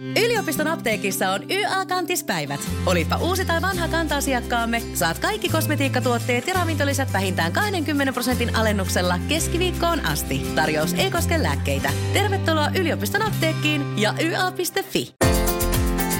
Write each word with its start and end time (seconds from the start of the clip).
Yliopiston 0.00 0.66
apteekissa 0.66 1.30
on 1.30 1.50
YA-kantispäivät. 1.50 2.60
Olipa 2.86 3.16
uusi 3.16 3.44
tai 3.44 3.62
vanha 3.62 3.88
kanta-asiakkaamme, 3.88 4.82
saat 4.94 5.18
kaikki 5.18 5.48
kosmetiikkatuotteet 5.48 6.46
ja 6.46 6.54
ravintolisät 6.54 7.12
vähintään 7.12 7.52
20 7.52 8.12
prosentin 8.12 8.56
alennuksella 8.56 9.18
keskiviikkoon 9.28 10.00
asti. 10.06 10.46
Tarjous 10.54 10.94
ei 10.94 11.10
koske 11.10 11.42
lääkkeitä. 11.42 11.90
Tervetuloa 12.12 12.70
yliopiston 12.78 13.22
apteekkiin 13.22 13.98
ja 13.98 14.14
YA.fi. 14.20 15.14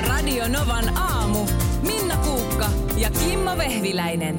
Radio 0.08 0.48
Novan 0.48 0.96
aamu. 0.96 1.46
Minna 1.82 2.16
Kuukka 2.16 2.70
ja 2.96 3.10
Kimmo 3.10 3.58
Vehviläinen. 3.58 4.34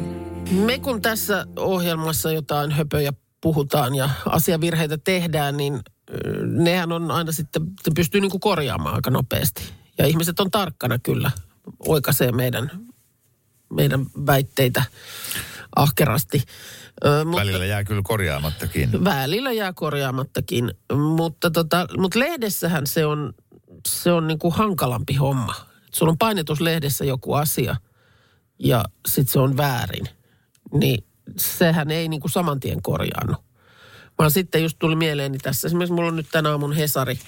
Me 0.51 0.79
kun 0.79 1.01
tässä 1.01 1.45
ohjelmassa 1.59 2.31
jotain 2.31 2.71
höpöjä 2.71 3.11
puhutaan 3.41 3.95
ja 3.95 4.09
asiavirheitä 4.25 4.97
tehdään, 4.97 5.57
niin 5.57 5.79
nehän 6.45 6.91
on 6.91 7.11
aina 7.11 7.31
sitten, 7.31 7.61
se 7.83 7.91
pystyy 7.95 8.21
niin 8.21 8.31
kuin 8.31 8.41
korjaamaan 8.41 8.95
aika 8.95 9.09
nopeasti. 9.11 9.63
Ja 9.97 10.05
ihmiset 10.05 10.39
on 10.39 10.51
tarkkana 10.51 10.99
kyllä, 10.99 11.31
oikaisee 11.79 12.32
meidän, 12.32 12.71
meidän 13.73 14.05
väitteitä 14.25 14.83
ahkerasti. 15.75 16.43
Ö, 17.05 17.25
mutta 17.25 17.41
Välillä 17.41 17.65
jää 17.65 17.83
kyllä 17.83 18.01
korjaamattakin. 18.05 19.04
välillä 19.04 19.51
jää 19.51 19.73
korjaamattakin, 19.73 20.71
mutta, 21.15 21.51
tota, 21.51 21.87
mutta 21.97 22.19
lehdessähän 22.19 22.87
se 22.87 23.05
on, 23.05 23.33
se 23.87 24.11
on 24.11 24.27
niin 24.27 24.39
kuin 24.39 24.54
hankalampi 24.54 25.13
homma. 25.15 25.55
Sulla 25.96 26.11
on 26.11 26.18
painetuslehdessä 26.18 27.05
joku 27.05 27.33
asia 27.33 27.75
ja 28.60 28.85
sitten 29.07 29.33
se 29.33 29.39
on 29.39 29.57
väärin, 29.57 30.05
niin 30.74 31.04
sehän 31.37 31.91
ei 31.91 32.08
niin 32.08 32.21
kuin 32.21 32.31
saman 32.31 32.59
tien 32.59 32.81
korjaannu. 32.81 33.35
Vaan 34.17 34.31
sitten 34.31 34.63
just 34.63 34.80
tuli 34.80 34.95
mieleeni 34.95 35.38
tässä, 35.38 35.67
esimerkiksi 35.67 35.94
mulla 35.94 36.07
on 36.07 36.16
nyt 36.16 36.27
tänä 36.31 36.49
aamun 36.49 36.73
Hesari, 36.73 37.19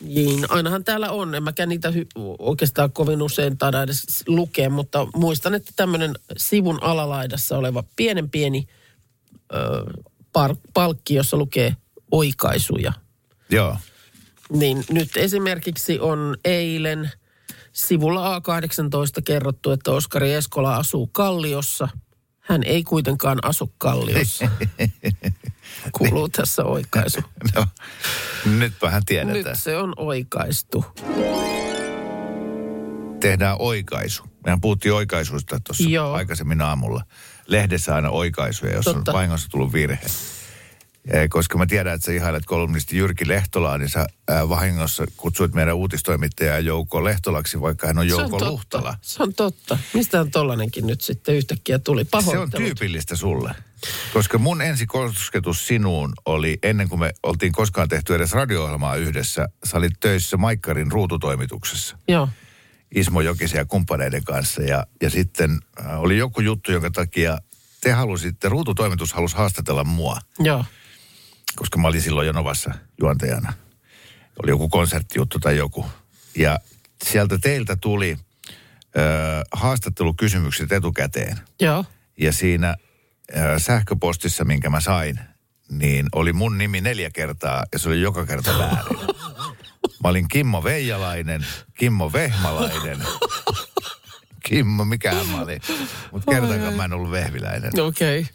niin 0.00 0.50
ainahan 0.50 0.84
täällä 0.84 1.10
on, 1.10 1.34
en 1.34 1.42
mäkään 1.42 1.68
niitä 1.68 1.90
hy- 1.90 2.36
oikeastaan 2.38 2.92
kovin 2.92 3.22
usein 3.22 3.58
taida 3.58 3.82
edes 3.82 4.24
lukea, 4.26 4.70
mutta 4.70 5.06
muistan, 5.14 5.54
että 5.54 5.72
tämmöinen 5.76 6.14
sivun 6.36 6.82
alalaidassa 6.82 7.58
oleva 7.58 7.84
pienen 7.96 8.30
pieni 8.30 8.66
ö, 9.54 9.56
par, 10.32 10.56
palkki, 10.74 11.14
jossa 11.14 11.36
lukee 11.36 11.76
oikaisuja. 12.10 12.92
Joo. 13.50 13.76
Niin 14.52 14.84
nyt 14.90 15.16
esimerkiksi 15.16 16.00
on 16.00 16.36
eilen 16.44 17.10
sivulla 17.72 18.38
A18 18.38 19.22
kerrottu, 19.24 19.70
että 19.70 19.90
Oskari 19.92 20.32
Eskola 20.32 20.76
asuu 20.76 21.06
Kalliossa. 21.06 21.88
Hän 22.40 22.62
ei 22.62 22.84
kuitenkaan 22.84 23.38
asu 23.42 23.72
Kalliossa. 23.78 24.48
Kuuluu 25.92 26.28
tässä 26.28 26.64
oikaisu. 26.64 27.20
No, 27.54 27.66
Nyt 28.58 28.72
tiedetään. 29.06 29.56
se 29.56 29.76
on 29.76 29.92
oikaistu. 29.96 30.84
Tehdään 33.20 33.56
oikaisu. 33.58 34.22
Mehän 34.44 34.60
puhuttiin 34.60 34.94
oikaisuista 34.94 35.60
tuossa 35.60 36.12
aikaisemmin 36.12 36.60
aamulla. 36.60 37.04
Lehdessä 37.46 37.94
aina 37.94 38.10
oikaisuja, 38.10 38.72
jos 38.74 38.84
Totta. 38.84 39.10
on 39.10 39.14
vahingossa 39.14 39.48
tullut 39.50 39.72
virhe. 39.72 39.98
Eh, 41.12 41.28
Koska 41.28 41.58
mä 41.58 41.66
tiedän, 41.66 41.94
että 41.94 42.04
sä 42.06 42.12
ihailet 42.12 42.46
kolumnisti 42.46 42.96
Jyrki 42.96 43.28
Lehtolaa, 43.28 43.78
niin 43.78 43.88
sä 43.88 44.06
ää, 44.28 44.48
vahingossa 44.48 45.04
kutsuit 45.16 45.52
meidän 45.54 45.76
uutistoimittajaa 45.76 46.58
Jouko 46.58 47.04
Lehtolaksi, 47.04 47.60
vaikka 47.60 47.86
hän 47.86 47.98
on 47.98 48.08
se 48.08 48.14
on 48.14 48.20
Jouko 48.20 48.38
totta. 48.38 48.50
Luhtala. 48.52 48.96
Se 49.02 49.22
on 49.22 49.34
totta. 49.34 49.78
Mistähän 49.94 50.30
tollanenkin 50.30 50.86
nyt 50.86 51.00
sitten 51.00 51.34
yhtäkkiä 51.34 51.78
tuli? 51.78 52.06
Se 52.30 52.38
on 52.38 52.50
tyypillistä 52.50 53.16
sulle. 53.16 53.54
Koska 54.12 54.38
mun 54.38 54.62
ensi 54.62 54.86
kosketus 54.86 55.66
sinuun 55.66 56.12
oli, 56.24 56.58
ennen 56.62 56.88
kuin 56.88 57.00
me 57.00 57.12
oltiin 57.22 57.52
koskaan 57.52 57.88
tehty 57.88 58.14
edes 58.14 58.32
radio 58.32 58.68
yhdessä, 58.98 59.48
sä 59.64 59.76
olit 59.76 60.00
töissä 60.00 60.36
Maikkarin 60.36 60.92
ruututoimituksessa. 60.92 61.98
Joo. 62.08 62.28
Ismo 62.94 63.20
Jokisen 63.20 63.58
ja 63.58 63.64
kumppaneiden 63.64 64.24
kanssa. 64.24 64.62
Ja, 64.62 64.86
ja 65.02 65.10
sitten 65.10 65.60
äh, 65.80 66.00
oli 66.00 66.18
joku 66.18 66.40
juttu, 66.40 66.72
jonka 66.72 66.90
takia 66.90 67.38
te 67.80 67.92
halusitte, 67.92 68.48
ruututoimitus 68.48 69.12
halusi 69.12 69.36
haastatella 69.36 69.84
mua, 69.84 70.18
Joo. 70.38 70.64
koska 71.56 71.78
mä 71.78 71.88
olin 71.88 72.02
silloin 72.02 72.26
jo 72.26 72.32
Novassa 72.32 72.74
juontajana. 73.00 73.52
Oli 74.42 74.50
joku 74.50 74.68
konserttijuttu 74.68 75.38
tai 75.38 75.56
joku. 75.56 75.86
Ja 76.36 76.58
sieltä 77.04 77.38
teiltä 77.38 77.76
tuli 77.76 78.18
ö, 78.96 79.00
haastattelukysymykset 79.52 80.72
etukäteen. 80.72 81.38
Joo. 81.60 81.84
Ja 82.16 82.32
siinä 82.32 82.76
sähköpostissa, 83.58 84.44
minkä 84.44 84.70
mä 84.70 84.80
sain, 84.80 85.20
niin 85.70 86.06
oli 86.12 86.32
mun 86.32 86.58
nimi 86.58 86.80
neljä 86.80 87.10
kertaa 87.10 87.64
ja 87.72 87.78
se 87.78 87.88
oli 87.88 88.00
joka 88.00 88.26
kerta 88.26 88.58
väärin. 88.58 88.98
Mä 90.02 90.08
olin 90.08 90.28
Kimmo 90.28 90.64
Veijalainen, 90.64 91.46
Kimmo 91.78 92.12
Vehmalainen, 92.12 92.98
Kimmo, 94.44 94.84
mikähän 94.84 95.26
mä 95.26 95.40
olin. 95.40 95.60
Mutta 96.12 96.32
kertaakaan 96.32 96.74
mä 96.74 96.84
en 96.84 96.92
ollut 96.92 97.10
Vehviläinen. 97.10 97.80
Okei. 97.80 98.20
Okay. 98.20 98.32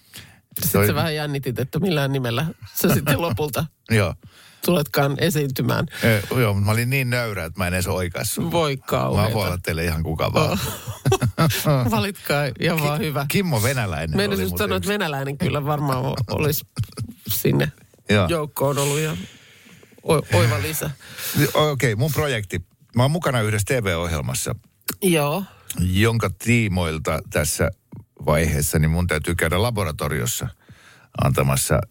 Se 0.60 0.62
Sitten 0.62 0.80
oli- 0.82 0.88
sä 0.88 0.96
vähän 0.96 1.16
jännitit, 1.16 1.60
että 1.60 1.80
millään 1.80 2.12
nimellä 2.12 2.46
sä 2.74 2.94
sitten 2.94 3.22
lopulta 3.22 3.66
Joo. 3.92 4.14
Tuletkaan 4.66 5.16
esiintymään. 5.20 5.86
Ö, 6.03 6.22
joo, 6.42 6.53
mutta 6.53 6.66
mä 6.66 6.72
olin 6.72 6.90
niin 6.90 7.09
nöyrä, 7.09 7.46
että 7.46 7.59
mä 7.59 7.68
en 7.68 7.74
edes 7.74 7.88
oikaissut. 7.88 8.52
Voi 8.52 8.76
Mä 8.76 8.86
kauheeta. 8.88 9.34
voin 9.34 9.48
olla 9.48 9.58
teille 9.64 9.84
ihan 9.84 10.03
kuka 10.03 10.34
vaan. 10.34 10.59
Valitkaa 11.92 12.44
ja 12.59 12.80
vaan 12.80 13.00
hyvä. 13.00 13.26
Kimmo 13.28 13.64
Venäläinen 13.64 14.18
Meidän 14.18 14.40
oli 14.40 14.50
sanoa, 14.58 14.78
että 14.78 14.90
venäläinen 14.90 15.38
kyllä 15.38 15.66
varmaan 15.66 16.06
olisi 16.31 16.66
sinne 17.28 17.72
Joo. 18.09 18.28
joukkoon 18.28 18.78
ollut 18.78 19.00
ja 19.00 19.18
o- 20.03 20.38
oiva 20.38 20.62
lisä. 20.62 20.90
Okei, 21.53 21.94
okay, 21.94 21.96
mun 21.96 22.12
projekti. 22.12 22.59
Mä 22.96 23.02
oon 23.03 23.12
mukana 23.12 23.42
yhdessä 23.42 23.66
TV-ohjelmassa, 23.82 24.56
Joo. 25.02 25.44
jonka 25.80 26.30
tiimoilta 26.44 27.20
tässä 27.30 27.72
vaiheessa, 28.26 28.80
niin 28.80 28.92
mun 28.92 29.08
täytyy 29.08 29.36
käydä 29.36 29.62
laboratoriossa 29.62 30.47
antamassa 31.24 31.82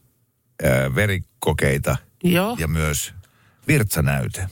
ää, 0.64 0.94
verikokeita 0.94 1.96
Joo. 2.24 2.56
ja 2.60 2.68
myös 2.68 3.14
virtsanäyte. 3.68 4.48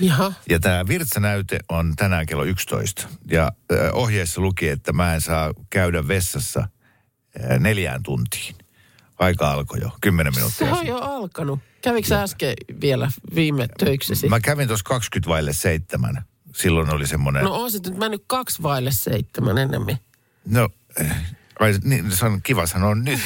Jaha. 0.00 0.32
Ja 0.48 0.60
tämä 0.60 0.86
virtsanäyte 0.88 1.58
on 1.68 1.96
tänään 1.96 2.26
kello 2.26 2.44
11. 2.44 3.08
Ja 3.30 3.52
ohjeessa 3.92 4.40
luki, 4.40 4.68
että 4.68 4.92
mä 4.92 5.14
en 5.14 5.20
saa 5.20 5.52
käydä 5.70 6.08
vessassa 6.08 6.68
neljään 7.58 8.02
tuntiin. 8.02 8.54
Aika 9.18 9.50
alkoi 9.50 9.80
jo, 9.80 9.90
kymmenen 10.00 10.34
Se 10.34 10.38
minuuttia. 10.40 10.72
on 10.74 10.86
jo 10.86 10.96
alkanut. 10.98 11.60
Kävikö 11.82 12.08
sä 12.08 12.22
äsken 12.22 12.54
vielä 12.80 13.10
viime 13.34 13.68
töiksesi? 13.78 14.28
Mä 14.28 14.40
kävin 14.40 14.68
tuossa 14.68 14.84
20 14.84 15.28
vaille 15.28 15.52
seitsemän. 15.52 16.24
Silloin 16.54 16.90
oli 16.94 17.06
semmoinen, 17.06 17.44
No 17.44 17.54
on 17.54 17.70
se 17.72 17.78
nyt 17.84 17.96
mennyt 17.98 18.24
kaksi 18.26 18.62
vaille 18.62 18.90
seitsemän 18.92 19.58
enemmän. 19.58 19.96
no 20.44 20.68
ai, 21.60 21.74
niin, 21.84 22.10
se 22.16 22.24
on 22.26 22.42
kiva 22.42 22.66
sanoa 22.66 22.94
nyt. 22.94 23.20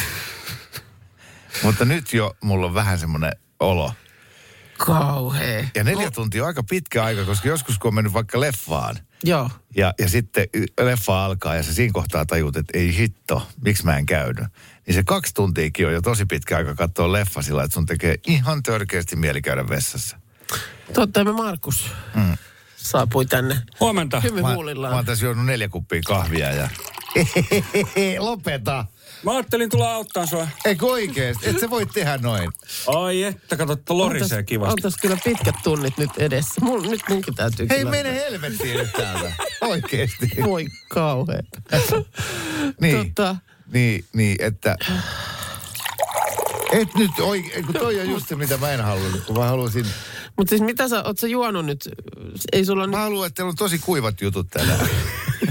Mutta 1.63 1.85
nyt 1.85 2.13
jo 2.13 2.37
mulla 2.41 2.67
on 2.67 2.75
vähän 2.75 2.99
semmoinen 2.99 3.33
olo. 3.61 3.93
Kauhea. 4.79 5.65
Ja 5.75 5.85
neljä 5.85 6.11
tuntia 6.11 6.43
on 6.43 6.47
aika 6.47 6.63
pitkä 6.63 7.05
aika, 7.05 7.25
koska 7.25 7.49
joskus 7.49 7.79
kun 7.79 7.89
on 7.89 7.95
mennyt 7.95 8.13
vaikka 8.13 8.41
leffaan, 8.41 8.97
Joo. 9.25 9.51
Ja, 9.77 9.95
ja 9.99 10.09
sitten 10.09 10.47
leffa 10.81 11.25
alkaa 11.25 11.57
ja 11.57 11.63
sä 11.63 11.75
siinä 11.75 11.93
kohtaa 11.93 12.27
tajut, 12.27 12.57
että 12.57 12.79
ei 12.79 12.97
hitto, 12.97 13.49
miksi 13.65 13.85
mä 13.85 13.97
en 13.97 14.07
käynyt. 14.07 14.47
Niin 14.87 14.95
se 14.95 15.03
kaksi 15.03 15.35
tuntiakin 15.35 15.87
on 15.87 15.93
jo 15.93 16.03
tosi 16.03 16.27
pitkä 16.27 16.57
aika 16.57 16.75
katsoa 16.75 17.13
leffa 17.13 17.43
sillä, 17.43 17.63
että 17.63 17.75
sun 17.75 17.87
tekee 17.87 18.17
ihan 18.27 18.63
törkeästi 18.63 19.17
mieli 19.17 19.43
käydä 19.43 19.69
vessassa. 19.69 20.21
Tottamme 20.95 21.33
Markus 21.33 21.91
mm. 22.15 22.37
saapui 22.77 23.27
tänne. 23.27 23.57
Huomenta. 23.81 24.21
Hymy 24.21 24.43
Mä, 24.43 24.49
mä 24.89 24.95
oon 24.95 25.05
tässä 25.05 25.25
juonut 25.25 25.47
neljä 25.47 25.69
kuppia 25.69 26.01
kahvia 26.07 26.53
ja... 26.53 26.69
Lopeta! 28.19 28.85
Mä 29.27 29.33
ajattelin 29.33 29.71
tulla 29.71 29.95
auttaa 29.95 30.27
sua. 30.27 30.49
Eikö 30.65 30.87
oikeesti? 30.87 31.49
Et 31.49 31.61
sä 31.61 31.71
voi 31.71 31.87
tehdä 31.87 32.19
noin. 32.19 32.53
Ai 32.87 33.23
että, 33.23 33.57
kato, 33.57 33.73
että 33.73 33.99
lorisee 33.99 34.43
kivasti. 34.43 34.73
On 34.73 34.83
tässä 34.83 34.99
kyllä 35.03 35.19
pitkät 35.25 35.55
tunnit 35.65 35.99
nyt 35.99 36.11
edessä. 36.19 36.61
Mun, 36.61 36.83
nyt 36.83 37.01
munkin 37.09 37.35
täytyy 37.35 37.67
Hei, 37.71 37.79
kyllä... 37.79 37.91
mene 37.91 38.15
helvettiin 38.15 38.77
nyt 38.77 38.93
täältä. 38.93 39.33
Oikeesti. 39.61 40.31
Voi 40.45 40.67
kauheeta. 40.89 41.63
Niin, 42.81 43.15
Tota, 43.15 43.37
niin, 43.73 44.05
niin, 44.15 44.37
että... 44.39 44.77
Et 46.73 46.95
nyt 46.95 47.11
oikein, 47.21 47.65
kun 47.65 47.75
toi 47.75 48.01
on 48.01 48.11
just 48.11 48.29
se, 48.29 48.37
mitä 48.37 48.57
mä 48.57 48.71
en 48.71 48.81
halunnut, 48.81 49.25
kun 49.25 49.39
mä 49.39 49.45
halusin... 49.45 49.87
mutta 50.37 50.51
siis 50.51 50.63
mitä 50.63 50.89
sä, 50.89 51.03
oot 51.03 51.19
sä 51.19 51.27
juonut 51.27 51.67
nyt? 51.67 51.89
Ei 52.53 52.65
sulla 52.65 52.83
Mä 52.83 52.87
nyt... 52.87 52.97
haluan, 53.01 53.27
että 53.27 53.37
teillä 53.37 53.51
on 53.51 53.57
tosi 53.57 53.79
kuivat 53.79 54.21
jutut 54.21 54.47
tänään. 54.51 54.89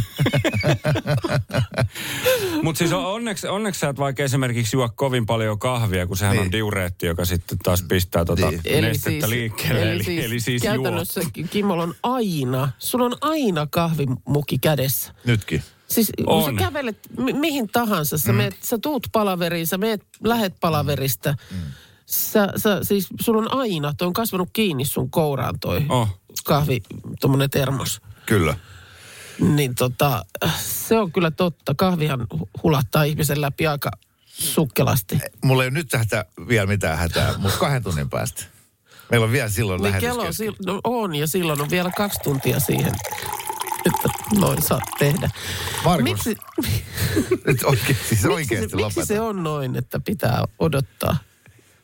Mutta 2.63 2.80
siis 2.80 2.94
on- 2.94 3.06
onneksi, 3.06 3.48
onneksi 3.48 3.80
sä 3.80 3.89
et 3.89 4.00
vaikka 4.00 4.24
esimerkiksi 4.24 4.77
juo 4.77 4.89
kovin 4.95 5.25
paljon 5.25 5.60
kahvia, 5.60 6.07
kun 6.07 6.18
sehän 6.18 6.36
Niin. 6.36 6.45
on 6.45 6.51
diureetti, 6.51 7.06
joka 7.06 7.25
sitten 7.25 7.57
taas 7.63 7.83
pistää 7.88 8.25
tota 8.25 8.51
Niin. 8.51 8.62
nestettä 8.83 9.30
liikkeelle. 9.30 9.92
Eli, 9.92 10.04
eli, 10.07 10.25
eli 10.25 10.39
siis 10.39 10.63
juo. 10.63 10.74
käytännössä 10.74 11.22
Kimmolla 11.50 11.83
on 11.83 11.94
aina, 12.04 12.69
sulla 12.80 13.06
on 13.06 13.16
aina 13.22 13.68
kahvimukki 13.72 14.57
kädessä. 14.57 15.13
Nytkin. 15.25 15.63
Siis 15.88 16.12
kun 16.18 16.28
On. 16.30 16.44
sä 16.44 16.51
kävelet 16.60 16.98
mi- 17.18 17.33
mihin 17.33 17.68
tahansa, 17.68 18.18
sä, 18.18 18.31
mm. 18.31 18.38
meet, 18.38 18.56
sä 18.62 18.78
tuut 18.78 19.07
palaveriin, 19.12 19.68
sä 19.68 19.78
meet, 19.78 20.04
lähet 20.24 20.54
palaverista. 20.62 21.36
Mm. 21.51 21.57
Sä, 22.06 22.48
sä, 22.56 22.80
siis 22.83 23.07
sulla 23.21 23.42
on 23.42 23.54
aina, 23.60 23.94
toi 23.98 24.07
on 24.07 24.13
kasvanut 24.13 24.50
kiinni 24.54 24.86
sun 24.86 25.10
kouraan 25.12 25.60
toi 25.60 25.86
Oh. 25.89 26.10
kahvi, 26.45 26.81
tuommoinen 27.21 27.50
termos. 27.50 28.01
Kyllä. 28.25 28.56
Niin 29.40 29.76
tota, 29.76 30.26
se 30.60 31.00
on 31.00 31.12
kyllä 31.12 31.32
totta. 31.32 31.76
Kahvihan 31.76 32.28
hu- 32.34 32.50
hulahtaa 32.64 33.04
ihmisen 33.04 33.42
läpi 33.42 33.68
aika 33.68 33.92
sukkelasti. 34.26 35.20
Mulla 35.44 35.64
ei 35.64 35.72
nyt 35.72 35.94
hätä, 35.94 36.26
vielä 36.48 36.66
mitään 36.68 36.98
hätää, 36.98 37.34
mutta 37.38 37.58
kahden 37.58 37.84
tunnin 37.84 38.10
päästä. 38.10 38.44
Meillä 39.12 39.26
on 39.26 39.32
vielä 39.32 39.50
silloin 39.50 39.82
Niin 39.82 39.96
kello 40.00 40.22
on, 40.22 40.28
sil- 40.42 40.66
no 40.66 40.80
on 40.84 41.16
ja 41.16 41.28
silloin 41.28 41.62
on 41.62 41.70
vielä 41.70 41.92
kaksi 41.98 42.20
tuntia 42.24 42.60
siihen, 42.60 42.94
että 43.86 44.10
noin 44.40 44.62
saa 44.62 44.80
tehdä. 45.00 45.30
Markus, 45.86 46.04
Miksi, 46.04 46.36
nyt 47.48 47.64
oikein, 47.64 47.88
siis 47.96 48.10
miksi, 48.10 48.22
se, 48.22 48.28
oikeasti 48.28 48.76
miksi 48.76 49.06
se 49.06 49.20
on 49.20 49.44
noin, 49.44 49.76
että 49.76 50.00
pitää 50.00 50.44
odottaa? 50.60 51.18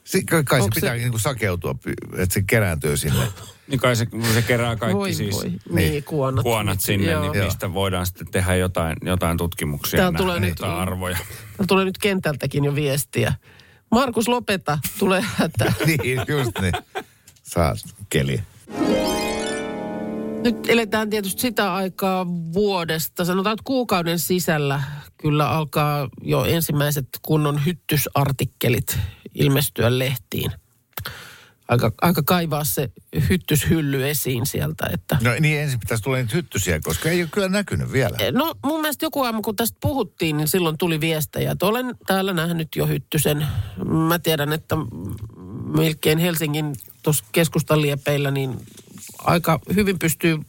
Si- 0.03 0.23
kai 0.23 0.43
kai 0.43 0.59
se 0.59 0.63
Onko 0.63 0.73
se- 0.73 0.81
pitää 0.81 0.95
niinku 0.95 1.19
sakeutua, 1.19 1.75
että 2.17 2.33
se 2.33 2.41
kerääntyy 2.41 2.97
sinne. 2.97 3.27
Niin 3.67 3.79
kai 3.79 3.95
se, 3.95 4.07
se 4.33 4.41
kerää 4.41 4.75
kaikki 4.75 4.97
voi 4.97 5.13
siis 5.13 5.35
voi. 5.35 5.51
Niin, 5.73 6.03
kuonat. 6.03 6.43
kuonat 6.43 6.81
sinne, 6.81 7.11
Joo. 7.11 7.31
niin 7.31 7.43
mistä 7.43 7.73
voidaan 7.73 8.05
sitten 8.05 8.27
tehdä 8.31 8.55
jotain, 8.55 8.97
jotain 9.05 9.37
tutkimuksia 9.37 9.97
Täällä 9.97 10.15
ja 10.15 10.23
tulee 10.23 10.39
nyt- 10.39 10.49
jotain 10.49 10.77
arvoja. 10.77 11.15
Täällä 11.17 11.65
tulee 11.67 11.85
nyt 11.85 11.97
kentältäkin 11.97 12.63
jo 12.63 12.75
viestiä. 12.75 13.33
Markus, 13.91 14.27
lopeta, 14.27 14.79
tulee 14.99 15.23
hätä. 15.35 15.73
niin, 15.85 16.21
just 16.27 16.51
niin. 16.61 16.73
Saa 17.43 17.75
keli. 18.09 18.41
Nyt 20.43 20.69
eletään 20.69 21.09
tietysti 21.09 21.41
sitä 21.41 21.73
aikaa 21.73 22.27
vuodesta. 22.53 23.25
Sanotaan, 23.25 23.53
että 23.53 23.63
kuukauden 23.63 24.19
sisällä 24.19 24.81
kyllä 25.17 25.49
alkaa 25.49 26.09
jo 26.21 26.45
ensimmäiset 26.45 27.07
kunnon 27.21 27.65
hyttysartikkelit 27.65 28.97
ilmestyä 29.35 29.99
lehtiin. 29.99 30.51
Aika, 31.67 31.91
aika 32.01 32.23
kaivaa 32.23 32.63
se 32.63 32.89
hyttyshylly 33.29 34.09
esiin 34.09 34.45
sieltä, 34.45 34.89
että... 34.93 35.17
No 35.21 35.31
niin, 35.39 35.59
ensin 35.59 35.79
pitäisi 35.79 36.03
tulla 36.03 36.17
niitä 36.17 36.35
hyttysiä, 36.35 36.79
koska 36.79 37.09
ei 37.09 37.21
ole 37.21 37.29
kyllä 37.31 37.49
näkynyt 37.49 37.91
vielä. 37.91 38.17
No 38.31 38.55
mun 38.65 38.81
mielestä 38.81 39.05
joku 39.05 39.23
aamu, 39.23 39.41
kun 39.41 39.55
tästä 39.55 39.77
puhuttiin, 39.81 40.37
niin 40.37 40.47
silloin 40.47 40.77
tuli 40.77 41.01
viestejä, 41.01 41.51
että 41.51 41.65
olen 41.65 41.95
täällä 42.07 42.33
nähnyt 42.33 42.75
jo 42.75 42.87
hyttysen. 42.87 43.47
Mä 44.07 44.19
tiedän, 44.19 44.53
että 44.53 44.75
melkein 45.77 46.17
Helsingin 46.17 46.75
tuossa 47.03 47.25
keskustan 47.31 47.81
liepeillä, 47.81 48.31
niin 48.31 48.65
aika 49.17 49.59
hyvin 49.75 49.99
pystyy 49.99 50.39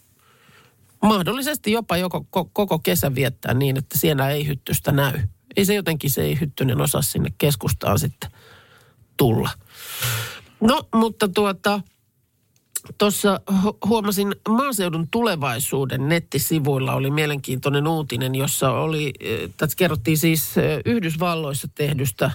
mahdollisesti 1.03 1.73
jopa 1.73 1.97
joko, 1.97 2.27
ko- 2.37 2.51
koko 2.53 2.79
kesän 2.79 3.15
viettää 3.15 3.55
niin, 3.55 3.77
että 3.77 3.99
siellä 3.99 4.31
ei 4.31 4.47
hyttystä 4.47 4.93
näy. 4.93 5.19
Ei 5.57 5.65
se 5.65 5.75
jotenkin, 5.75 6.11
se 6.11 6.23
ei 6.23 6.41
hyttynen 6.41 6.81
osaa 6.81 7.03
sinne 7.03 7.33
keskustaan 7.39 7.99
sitten 7.99 8.31
tulla. 9.17 9.51
No, 10.63 10.89
mutta 10.95 11.29
tuota, 11.29 11.81
Tuossa 12.99 13.41
hu- 13.51 13.79
huomasin 13.89 14.35
maaseudun 14.49 15.09
tulevaisuuden 15.11 16.09
nettisivuilla 16.09 16.95
oli 16.95 17.11
mielenkiintoinen 17.11 17.89
uutinen, 17.89 18.35
jossa 18.35 18.71
oli, 18.71 19.13
eh, 19.21 19.51
tässä 19.57 19.77
kerrottiin 19.77 20.19
siis 20.19 20.59
eh, 20.59 20.79
Yhdysvalloissa 20.85 21.69
tehdystä 21.75 22.31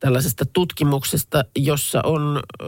tällaisesta 0.00 0.44
tutkimuksesta, 0.52 1.44
jossa 1.56 2.00
on 2.04 2.42
ö, 2.62 2.64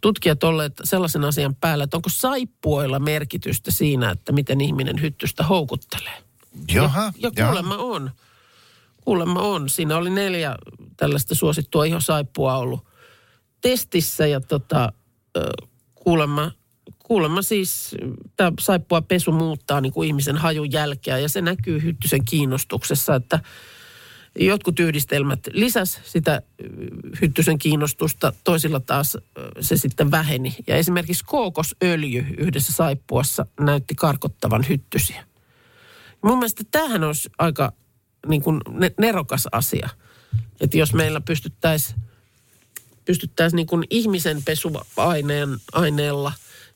tutkijat 0.00 0.44
olleet 0.44 0.72
sellaisen 0.84 1.24
asian 1.24 1.54
päällä, 1.54 1.84
että 1.84 1.96
onko 1.96 2.08
saippuoilla 2.08 2.98
merkitystä 2.98 3.70
siinä, 3.70 4.10
että 4.10 4.32
miten 4.32 4.60
ihminen 4.60 5.00
hyttystä 5.00 5.42
houkuttelee. 5.42 6.22
Jaha, 6.72 7.02
Ja, 7.02 7.12
ja 7.18 7.30
jaha. 7.36 7.50
kuulemma 7.52 7.76
on. 7.76 8.10
Kuulemma 9.04 9.40
on. 9.40 9.68
Siinä 9.68 9.96
oli 9.96 10.10
neljä 10.10 10.56
tällaista 10.96 11.34
suosittua 11.34 11.84
ihosaippua 11.84 12.56
ollut 12.56 12.86
testissä 13.64 14.26
ja 14.26 14.40
tota, 14.40 14.92
kuulemma, 15.94 16.50
kuulemma 16.98 17.42
siis 17.42 17.94
tämä 18.36 18.52
saippua 18.60 19.02
pesu 19.02 19.32
muuttaa 19.32 19.80
niin 19.80 19.92
kuin 19.92 20.06
ihmisen 20.06 20.36
hajun 20.36 20.72
jälkeä 20.72 21.18
ja 21.18 21.28
se 21.28 21.40
näkyy 21.40 21.82
hyttysen 21.82 22.24
kiinnostuksessa, 22.24 23.14
että 23.14 23.40
jotkut 24.38 24.80
yhdistelmät 24.80 25.40
lisäs 25.52 26.00
sitä 26.04 26.42
hyttysen 27.20 27.58
kiinnostusta, 27.58 28.32
toisilla 28.44 28.80
taas 28.80 29.16
se 29.60 29.76
sitten 29.76 30.10
väheni. 30.10 30.56
Ja 30.66 30.76
esimerkiksi 30.76 31.24
kookosöljy 31.24 32.26
yhdessä 32.38 32.72
saippuassa 32.72 33.46
näytti 33.60 33.94
karkottavan 33.94 34.64
hyttysiä. 34.68 35.24
Mun 36.22 36.38
mielestä 36.38 36.62
tämähän 36.70 37.04
olisi 37.04 37.30
aika 37.38 37.72
niin 38.28 38.42
kuin 38.42 38.60
ne, 38.70 38.90
nerokas 39.00 39.48
asia. 39.52 39.88
Että 40.60 40.78
jos 40.78 40.94
meillä 40.94 41.20
pystyttäisiin 41.20 42.00
pystyttäisiin 43.04 43.56
niin 43.56 43.66
kuin 43.66 43.84
ihmisen 43.90 44.42
pesuaineen 44.44 45.48
aineella 45.72 46.32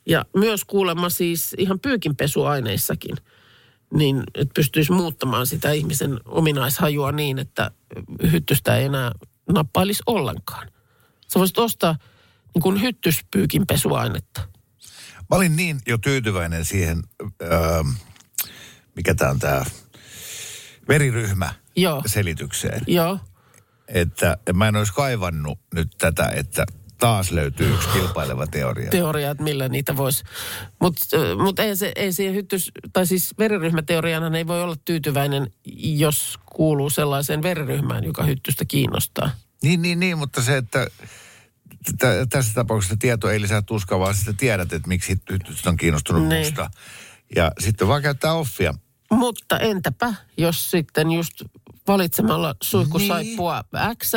ja 0.07 0.25
myös 0.37 0.65
kuulemma 0.65 1.09
siis 1.09 1.55
ihan 1.59 1.81
pyykinpesuaineissakin, 1.81 3.17
niin 3.95 4.23
että 4.35 4.55
pystyisi 4.55 4.93
muuttamaan 4.93 5.47
sitä 5.47 5.73
ihmisen 5.73 6.21
ominaishajua 6.25 7.13
niin, 7.13 7.39
että 7.39 7.71
hyttystä 8.33 8.77
ei 8.77 8.85
enää 8.85 9.13
nappailisi 9.53 10.03
ollenkaan. 10.07 10.71
Sä 11.29 11.39
voisit 11.39 11.59
ostaa 11.59 11.99
niin 12.55 12.63
kuin 12.63 12.83
hyttyspyykinpesuainetta. 12.83 14.41
Mä 15.31 15.37
olin 15.37 15.57
niin 15.57 15.81
jo 15.87 15.99
tyytyväinen 15.99 16.65
siihen, 16.65 17.03
öö, 17.43 17.83
mikä 18.97 19.15
tämä 19.15 19.31
on 19.31 19.39
tämä 19.39 19.65
veriryhmä 20.89 21.55
Joo. 21.77 22.03
selitykseen, 22.07 22.83
Joo. 22.87 23.19
Että 23.89 24.37
mä 24.55 24.69
en 24.69 24.77
olisi 24.77 24.93
kaivannut 24.93 25.59
nyt 25.75 25.89
tätä, 25.99 26.33
että 26.35 26.65
taas 26.99 27.31
löytyy 27.31 27.75
yksi 27.75 27.89
kilpaileva 27.89 28.47
teoria. 28.47 28.91
teoria, 28.91 29.31
että 29.31 29.43
millä 29.45 29.69
niitä 29.69 29.97
voisi. 29.97 30.25
Mutta 30.81 31.07
mut 31.43 31.59
ei, 31.59 31.77
se, 31.77 31.93
ei 31.97 32.13
siihen 32.13 32.35
hyttys, 32.35 32.73
tai 32.93 33.07
siis 33.07 33.35
veriryhmäteoriana 33.39 34.39
ei 34.39 34.47
voi 34.47 34.63
olla 34.63 34.77
tyytyväinen, 34.85 35.53
jos 35.83 36.39
kuuluu 36.47 36.91
sellaiseen 36.91 37.43
veriryhmään, 37.43 38.05
joka 38.05 38.23
hyttystä 38.23 38.65
kiinnostaa. 38.65 39.31
Niin, 39.63 39.83
niin, 39.83 40.01
niin, 40.01 40.19
mutta 40.19 40.43
se, 40.43 40.57
että 40.57 40.87
t- 41.99 42.31
tässä 42.31 42.55
tapauksessa 42.55 42.97
tieto 42.97 43.31
ei 43.31 43.41
lisää 43.41 43.63
tuskaa, 43.63 43.99
vaan 43.99 44.15
sitten 44.15 44.37
tiedät, 44.37 44.73
että 44.73 44.89
miksi 44.89 45.21
hyttyset 45.31 45.67
on 45.67 45.77
kiinnostunut 45.77 46.27
Niin. 46.29 46.47
musta. 46.47 46.71
Ja 47.37 47.53
sitten 47.59 47.89
vaan 47.89 48.03
käyttää 48.03 48.33
offia. 48.33 48.75
Mutta 49.11 49.59
entäpä, 49.59 50.15
jos 50.37 50.71
sitten 50.71 51.11
just 51.11 51.43
valitsemalla 51.87 52.55
suihkusaippua 52.63 53.65
X 54.03 54.13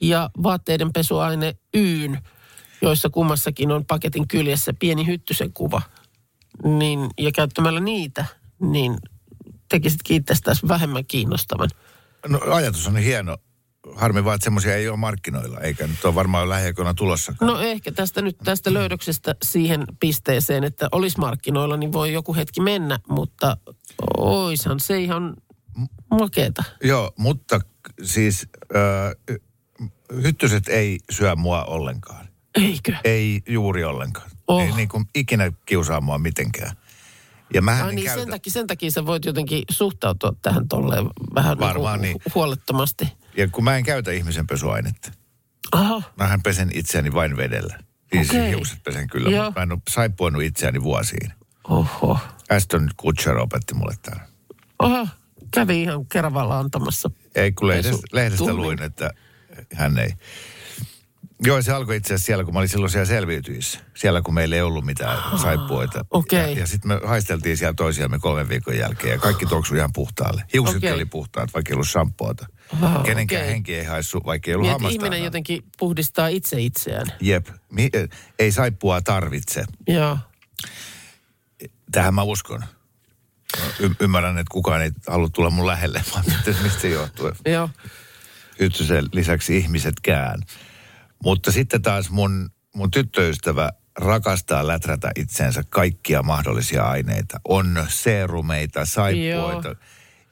ja 0.00 0.30
vaatteiden 0.42 0.92
pesuaine 0.92 1.56
Yn, 1.76 2.18
joissa 2.82 3.10
kummassakin 3.10 3.72
on 3.72 3.86
paketin 3.86 4.28
kyljessä 4.28 4.74
pieni 4.78 5.06
hyttysen 5.06 5.52
kuva, 5.52 5.82
niin, 6.64 7.10
ja 7.18 7.32
käyttämällä 7.32 7.80
niitä, 7.80 8.24
niin 8.60 8.96
tekisitkin 9.68 10.16
itsestäsi 10.16 10.68
vähemmän 10.68 11.04
kiinnostavan. 11.06 11.68
No 12.28 12.40
ajatus 12.50 12.86
on 12.86 12.96
hieno. 12.96 13.36
Harmi 13.94 14.24
vaan, 14.24 14.34
että 14.34 14.44
semmoisia 14.44 14.76
ei 14.76 14.88
ole 14.88 14.96
markkinoilla, 14.96 15.60
eikä 15.60 15.86
nyt 15.86 16.04
ole 16.04 16.14
varmaan 16.14 16.48
lähiaikoina 16.48 16.94
tulossa. 16.94 17.34
No 17.40 17.60
ehkä 17.60 17.92
tästä 17.92 18.22
nyt 18.22 18.38
tästä 18.44 18.74
löydöksestä 18.74 19.34
siihen 19.44 19.84
pisteeseen, 20.00 20.64
että 20.64 20.88
olisi 20.92 21.20
markkinoilla, 21.20 21.76
niin 21.76 21.92
voi 21.92 22.12
joku 22.12 22.34
hetki 22.34 22.60
mennä, 22.60 22.98
mutta 23.08 23.56
oishan 24.16 24.80
se 24.80 25.00
ihan 25.00 25.34
makeeta. 26.10 26.64
Joo, 26.84 27.12
mutta 27.18 27.60
siis 28.02 28.46
äh, 28.76 29.36
hyttyset 30.22 30.68
ei 30.68 30.98
syö 31.10 31.36
mua 31.36 31.64
ollenkaan. 31.64 32.28
Eikö? 32.54 32.92
Ei 33.04 33.42
juuri 33.48 33.84
ollenkaan. 33.84 34.30
Oh. 34.48 34.62
Ei 34.62 34.72
niin 34.72 34.88
kuin 34.88 35.04
ikinä 35.14 35.52
kiusaa 35.66 36.00
mua 36.00 36.18
mitenkään. 36.18 36.76
Ja 37.54 37.62
mähän 37.62 37.86
Ai 37.86 37.94
niin, 37.94 38.04
käytä... 38.06 38.20
sen 38.20 38.30
takia, 38.30 38.52
sen 38.52 38.66
takia 38.66 38.90
sä 38.90 39.06
voit 39.06 39.24
jotenkin 39.24 39.62
suhtautua 39.70 40.32
tähän 40.42 40.68
tolleen 40.68 41.06
vähän 41.34 41.58
Varmaan 41.58 42.00
niin 42.00 42.12
niin. 42.12 42.22
kuin 42.22 42.34
huolettomasti. 42.34 43.21
Ja 43.36 43.48
kun 43.48 43.64
mä 43.64 43.76
en 43.76 43.84
käytä 43.84 44.10
ihmisen 44.10 44.46
pesuainetta. 44.46 45.12
Aha, 45.72 46.02
Mähän 46.16 46.42
pesen 46.42 46.70
itseäni 46.74 47.12
vain 47.12 47.36
vedellä. 47.36 47.78
Siis 48.12 48.30
Okei. 48.30 48.48
hiukset 48.48 48.82
pesen 48.84 49.08
kyllä, 49.08 49.30
Joo. 49.30 49.44
mutta 49.44 49.60
mä 49.60 49.62
en 49.62 49.72
ole 49.72 49.80
saippuanut 49.90 50.42
itseäni 50.42 50.82
vuosiin. 50.82 51.32
oho. 51.68 52.18
Aston 52.50 52.90
Kutcher 52.96 53.38
opetti 53.38 53.74
mulle 53.74 53.94
tämän. 54.02 54.26
Aha, 54.78 55.08
kävi 55.54 55.82
ihan 55.82 56.06
Keravalla 56.06 56.58
antamassa. 56.58 57.10
Ei, 57.34 57.52
kun 57.52 57.68
lehdestä, 57.68 58.06
lehdestä 58.12 58.54
luin, 58.54 58.82
että 58.82 59.10
hän 59.74 59.98
ei. 59.98 60.12
Joo, 61.44 61.62
se 61.62 61.72
alkoi 61.72 61.96
itse 61.96 62.14
asiassa 62.14 62.26
siellä, 62.26 62.44
kun 62.44 62.54
mä 62.54 62.58
olin 62.58 62.68
silloin 62.68 62.90
siellä 62.90 63.06
selviytyissä. 63.06 63.78
Siellä, 63.94 64.22
kun 64.22 64.34
meillä 64.34 64.56
ei 64.56 64.62
ollut 64.62 64.84
mitään 64.84 65.38
saippuoita. 65.38 66.04
okei. 66.10 66.52
Ja, 66.52 66.58
ja 66.60 66.66
sitten 66.66 66.88
me 66.88 67.00
haisteltiin 67.04 67.56
siellä 67.56 67.74
toisiamme 67.74 68.18
kolmen 68.18 68.48
viikon 68.48 68.76
jälkeen 68.78 69.12
ja 69.12 69.18
kaikki 69.18 69.46
tuoksui 69.46 69.76
ihan 69.78 69.92
puhtaalle. 69.92 70.44
Hiukset 70.52 70.76
Okei. 70.76 70.92
oli 70.92 71.04
puhtaat, 71.04 71.54
vaikka 71.54 71.70
ei 71.70 71.74
ollut 71.74 71.88
shampoota. 71.88 72.46
Ah, 72.82 73.02
Kenenkään 73.02 73.42
okei. 73.42 73.52
henki 73.52 73.74
ei 73.74 73.84
haissu, 73.84 74.20
vaikka 74.26 74.50
ei 74.50 74.54
ollut 74.54 74.64
Niin, 74.66 74.70
että 74.76 74.82
hammasta. 74.84 75.06
ihminen 75.06 75.24
jotenkin 75.24 75.64
puhdistaa 75.78 76.28
itse 76.28 76.60
itseään. 76.60 77.06
Jep, 77.20 77.46
Mi- 77.70 77.90
eh, 77.92 78.08
ei 78.38 78.52
saippua 78.52 79.00
tarvitse. 79.00 79.64
Joo. 79.88 80.18
Tähän 81.92 82.14
mä 82.14 82.22
uskon. 82.22 82.64
Y- 83.80 83.90
ymmärrän, 84.00 84.38
että 84.38 84.50
kukaan 84.52 84.82
ei 84.82 84.90
halua 85.08 85.28
tulla 85.28 85.50
mun 85.50 85.66
lähelle, 85.66 86.02
vaan 86.14 86.24
mistä, 86.26 86.80
se 86.80 86.88
johtuu. 86.88 87.30
Joo. 87.46 87.68
Hyttysen 88.60 89.04
lisäksi 89.12 89.56
ihmisetkään. 89.56 90.40
Mutta 91.24 91.52
sitten 91.52 91.82
taas 91.82 92.10
mun, 92.10 92.50
mun 92.74 92.90
tyttöystävä 92.90 93.72
rakastaa 93.98 94.66
läträtä 94.66 95.10
itseensä 95.16 95.62
kaikkia 95.70 96.22
mahdollisia 96.22 96.82
aineita. 96.84 97.40
On 97.48 97.86
seerumeita, 97.88 98.84
saippuoita. 98.84 99.68
Joo. 99.68 99.76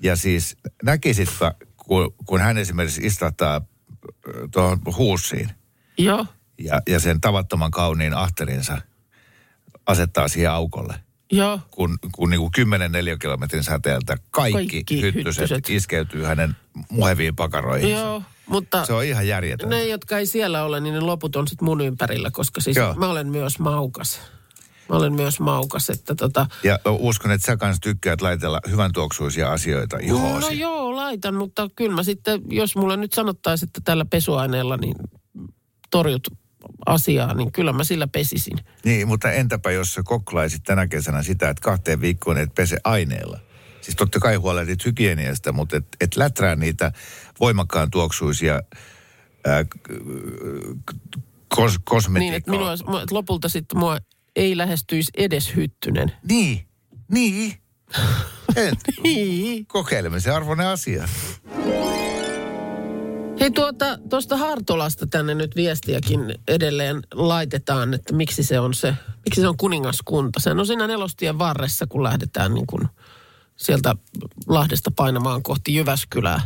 Ja 0.02 0.16
siis 0.16 0.56
näkisitpä, 0.82 1.54
kun, 1.76 2.14
kun 2.26 2.40
hän 2.40 2.58
esimerkiksi 2.58 3.06
istahtaa 3.06 3.60
ö, 4.28 4.48
tuohon 4.52 4.80
huussiin 4.96 5.50
Joo. 5.98 6.26
ja, 6.58 6.82
ja 6.88 7.00
sen 7.00 7.20
tavattoman 7.20 7.70
kauniin 7.70 8.14
ahterinsa 8.14 8.78
asettaa 9.86 10.28
siihen 10.28 10.50
aukolle. 10.50 10.94
Joo. 11.32 11.60
Kun, 11.70 11.98
kun 12.12 12.30
niin 12.30 12.40
kuin 12.40 12.52
10 12.52 12.92
neliökilometrin 12.92 13.64
säteeltä 13.64 14.16
kaikki, 14.30 14.52
Kaikki 14.52 15.00
hyttyset, 15.02 15.50
hyttyset. 15.50 15.70
iskeytyy 15.70 16.24
hänen 16.24 16.56
muheviin 16.90 17.36
pakaroihinsa. 17.36 18.00
Joo, 18.04 18.22
mutta 18.50 18.84
Se 18.86 18.92
on 18.92 19.04
ihan 19.04 19.26
järjetöntä. 19.28 19.76
ne, 19.76 19.86
jotka 19.86 20.18
ei 20.18 20.26
siellä 20.26 20.64
ole, 20.64 20.80
niin 20.80 20.94
ne 20.94 21.00
loput 21.00 21.36
on 21.36 21.48
sitten 21.48 21.64
mun 21.64 21.80
ympärillä, 21.80 22.30
koska 22.30 22.60
siis 22.60 22.76
Joo. 22.76 22.94
mä 22.94 23.08
olen 23.08 23.28
myös 23.28 23.58
maukas. 23.58 24.20
Mä 24.88 24.96
olen 24.96 25.12
myös 25.12 25.40
maukas, 25.40 25.90
että 25.90 26.14
tota... 26.14 26.46
Ja 26.64 26.78
uskon, 26.88 27.30
että 27.30 27.46
sä 27.46 27.56
kanssa 27.56 27.80
tykkäät 27.80 28.20
laitella 28.20 28.60
hyvän 28.70 28.92
tuoksuisia 28.92 29.52
asioita 29.52 29.98
ihoosi. 29.98 30.46
No 30.46 30.52
joo, 30.52 30.96
laitan, 30.96 31.34
mutta 31.34 31.70
kyllä 31.76 31.94
mä 31.94 32.02
sitten, 32.02 32.40
jos 32.48 32.76
mulle 32.76 32.96
nyt 32.96 33.12
sanottaisiin, 33.12 33.66
että 33.66 33.80
tällä 33.84 34.04
pesuaineella 34.04 34.76
niin 34.76 34.94
torjut 35.90 36.28
asiaa, 36.86 37.34
niin 37.34 37.52
kyllä 37.52 37.72
mä 37.72 37.84
sillä 37.84 38.06
pesisin. 38.08 38.58
Niin, 38.84 39.08
mutta 39.08 39.32
entäpä 39.32 39.70
jos 39.70 39.94
sä 39.94 40.02
koklaisit 40.04 40.62
tänä 40.62 40.86
kesänä 40.86 41.22
sitä, 41.22 41.48
että 41.48 41.62
kahteen 41.62 42.00
viikkoon 42.00 42.38
et 42.38 42.54
pese 42.54 42.76
aineella? 42.84 43.38
Siis 43.80 43.96
totta 43.96 44.20
kai 44.20 44.34
huolehdit 44.34 44.84
hygieniasta, 44.84 45.52
mutta 45.52 45.76
et, 45.76 45.86
et 46.00 46.16
läträä 46.16 46.56
niitä 46.56 46.92
voimakkaan 47.40 47.90
tuoksuisia 47.90 48.62
ää, 49.46 49.64
kos, 51.48 51.72
Niin, 51.72 51.82
kosmetiikkaa. 51.84 52.36
että, 52.36 52.50
minua, 52.50 52.72
että 53.02 53.14
lopulta 53.14 53.48
sitten 53.48 53.78
mua 53.78 53.98
ei 54.36 54.56
lähestyisi 54.56 55.10
edes 55.16 55.56
hyttynen. 55.56 56.12
Niin, 56.28 56.66
niin. 57.10 57.54
En. 58.56 58.74
Niin. 59.02 59.66
Kokeilemisen 59.66 60.34
arvoinen 60.34 60.66
asia. 60.66 61.08
Hei 63.40 63.50
tuota, 63.50 63.98
tuosta 64.10 64.36
Hartolasta 64.36 65.06
tänne 65.06 65.34
nyt 65.34 65.56
viestiäkin 65.56 66.34
edelleen 66.48 67.02
laitetaan, 67.14 67.94
että 67.94 68.14
miksi 68.14 68.42
se 68.42 68.60
on 68.60 68.74
se, 68.74 68.94
miksi 69.24 69.40
se 69.40 69.48
on 69.48 69.56
kuningaskunta. 69.56 70.40
Se 70.40 70.50
on 70.50 70.66
siinä 70.66 70.86
nelostien 70.86 71.38
varressa, 71.38 71.86
kun 71.86 72.02
lähdetään 72.02 72.54
niin 72.54 72.66
kuin 72.66 72.88
sieltä 73.60 73.94
Lahdesta 74.46 74.90
painamaan 74.96 75.42
kohti 75.42 75.74
Jyväskylää. 75.74 76.40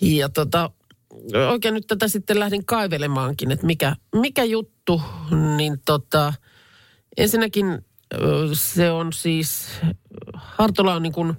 Ja 0.00 0.28
tota, 0.28 0.70
oikein 1.50 1.74
nyt 1.74 1.86
tätä 1.86 2.08
sitten 2.08 2.40
lähdin 2.40 2.66
kaivelemaankin, 2.66 3.50
että 3.50 3.66
mikä, 3.66 3.96
mikä 4.14 4.44
juttu, 4.44 5.02
niin 5.56 5.82
tota, 5.84 6.32
ensinnäkin 7.16 7.66
se 8.52 8.90
on 8.90 9.12
siis, 9.12 9.68
Hartola 10.34 10.94
on 10.94 11.02
niin 11.02 11.12
kuin 11.12 11.36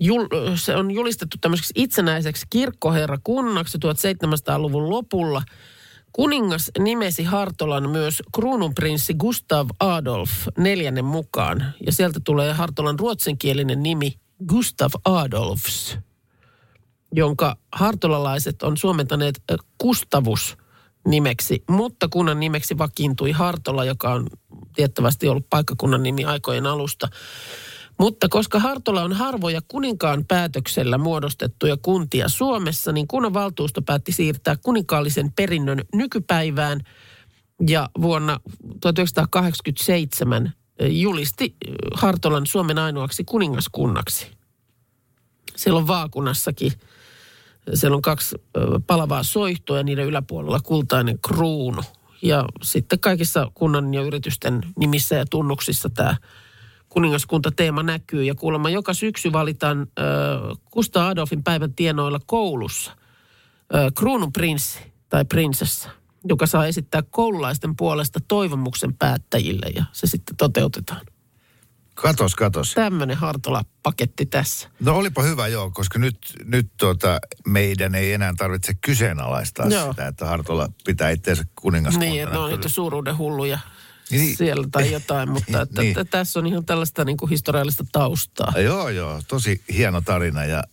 jul, 0.00 0.26
se 0.54 0.76
on 0.76 0.90
julistettu 0.90 1.36
tämmöiseksi 1.40 1.72
itsenäiseksi 1.76 2.46
kirkkoherrakunnaksi 2.50 3.78
1700-luvun 3.78 4.90
lopulla. 4.90 5.42
Kuningas 6.16 6.70
nimesi 6.78 7.24
Hartolan 7.24 7.90
myös 7.90 8.22
kruununprinssi 8.34 9.14
Gustav 9.14 9.68
Adolf 9.80 10.30
neljännen 10.58 11.04
mukaan. 11.04 11.74
Ja 11.86 11.92
sieltä 11.92 12.20
tulee 12.24 12.52
Hartolan 12.52 12.98
ruotsinkielinen 12.98 13.82
nimi 13.82 14.12
Gustav 14.48 14.90
Adolfs, 15.04 15.98
jonka 17.12 17.56
hartolalaiset 17.72 18.62
on 18.62 18.76
suomentaneet 18.76 19.42
Kustavus 19.78 20.56
nimeksi, 21.08 21.64
mutta 21.70 22.08
kunnan 22.08 22.40
nimeksi 22.40 22.78
vakiintui 22.78 23.32
Hartola, 23.32 23.84
joka 23.84 24.12
on 24.12 24.26
tiettävästi 24.74 25.28
ollut 25.28 25.46
paikkakunnan 25.50 26.02
nimi 26.02 26.24
aikojen 26.24 26.66
alusta. 26.66 27.08
Mutta 27.98 28.28
koska 28.28 28.58
Hartola 28.58 29.02
on 29.02 29.12
harvoja 29.12 29.60
kuninkaan 29.68 30.24
päätöksellä 30.28 30.98
muodostettuja 30.98 31.76
kuntia 31.82 32.28
Suomessa, 32.28 32.92
niin 32.92 33.08
kunnanvaltuusto 33.08 33.82
päätti 33.82 34.12
siirtää 34.12 34.56
kuninkaallisen 34.56 35.32
perinnön 35.32 35.82
nykypäivään 35.94 36.80
ja 37.68 37.90
vuonna 38.02 38.40
1987 38.80 40.52
julisti 40.90 41.56
Hartolan 41.94 42.46
Suomen 42.46 42.78
ainoaksi 42.78 43.24
kuningaskunnaksi. 43.24 44.26
Siellä 45.56 45.78
on 45.78 45.86
vaakunassakin, 45.86 46.72
siellä 47.74 47.96
on 47.96 48.02
kaksi 48.02 48.36
palavaa 48.86 49.22
soihtoa 49.22 49.76
ja 49.76 49.82
niiden 49.82 50.06
yläpuolella 50.06 50.60
kultainen 50.60 51.18
kruunu. 51.18 51.82
Ja 52.22 52.44
sitten 52.62 53.00
kaikissa 53.00 53.50
kunnan 53.54 53.94
ja 53.94 54.02
yritysten 54.02 54.60
nimissä 54.78 55.14
ja 55.14 55.24
tunnuksissa 55.30 55.90
tämä 55.90 56.16
kuningaskuntateema 56.94 57.82
näkyy. 57.82 58.24
Ja 58.24 58.34
kuulemma 58.34 58.70
joka 58.70 58.94
syksy 58.94 59.32
valitaan 59.32 59.80
ö, 59.80 60.02
Kustaa 60.70 61.08
Adolfin 61.08 61.44
päivän 61.44 61.74
tienoilla 61.74 62.20
koulussa 62.26 62.92
ö, 63.74 63.90
kruununprinssi 63.94 64.78
tai 65.08 65.24
prinsessa, 65.24 65.90
joka 66.24 66.46
saa 66.46 66.66
esittää 66.66 67.02
koululaisten 67.02 67.76
puolesta 67.76 68.20
toivomuksen 68.28 68.94
päättäjille 68.94 69.66
ja 69.76 69.84
se 69.92 70.06
sitten 70.06 70.36
toteutetaan. 70.36 71.00
Katos, 71.94 72.34
katos. 72.34 72.74
Tämmöinen 72.74 73.16
Hartola-paketti 73.16 74.26
tässä. 74.26 74.68
No 74.80 74.96
olipa 74.96 75.22
hyvä 75.22 75.48
joo, 75.48 75.70
koska 75.70 75.98
nyt, 75.98 76.18
nyt 76.44 76.70
tuota, 76.76 77.18
meidän 77.46 77.94
ei 77.94 78.12
enää 78.12 78.32
tarvitse 78.36 78.74
kyseenalaistaa 78.74 79.66
Joo. 79.66 79.90
sitä, 79.90 80.06
että 80.06 80.26
Hartola 80.26 80.68
pitää 80.84 81.10
itseensä 81.10 81.44
kuningaskuntana. 81.60 82.12
Niin, 82.12 82.22
että 82.22 82.34
ne 82.34 82.38
on 82.38 82.50
niitä 82.50 82.68
suuruuden 82.68 83.18
hulluja 83.18 83.58
Niin. 84.10 84.36
siellä 84.36 84.68
tai 84.72 84.92
jotain, 84.92 85.30
mutta 85.30 85.60
että, 85.62 85.80
Niin. 85.82 85.90
että 85.90 86.04
tässä 86.04 86.38
on 86.38 86.46
ihan 86.46 86.64
tällaista 86.64 87.04
niin 87.04 87.16
kuin 87.16 87.30
historiallista 87.30 87.84
taustaa. 87.92 88.52
Joo, 88.60 88.88
joo, 88.88 89.22
tosi 89.28 89.62
hieno 89.72 90.00
tarina 90.00 90.44
ja 90.44 90.64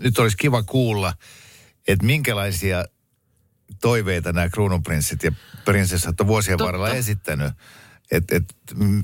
nyt 0.00 0.18
olisi 0.18 0.36
kiva 0.36 0.62
kuulla, 0.62 1.12
että 1.88 2.06
minkälaisia 2.06 2.84
toiveita 3.80 4.32
nämä 4.32 4.48
kruununprinssit 4.48 5.22
ja 5.22 5.32
prinsessat 5.64 6.20
on 6.20 6.26
vuosien 6.26 6.58
Totta. 6.58 6.66
varrella 6.66 6.94
esittänyt. 6.94 7.52
Et, 8.10 8.32
et, 8.32 8.44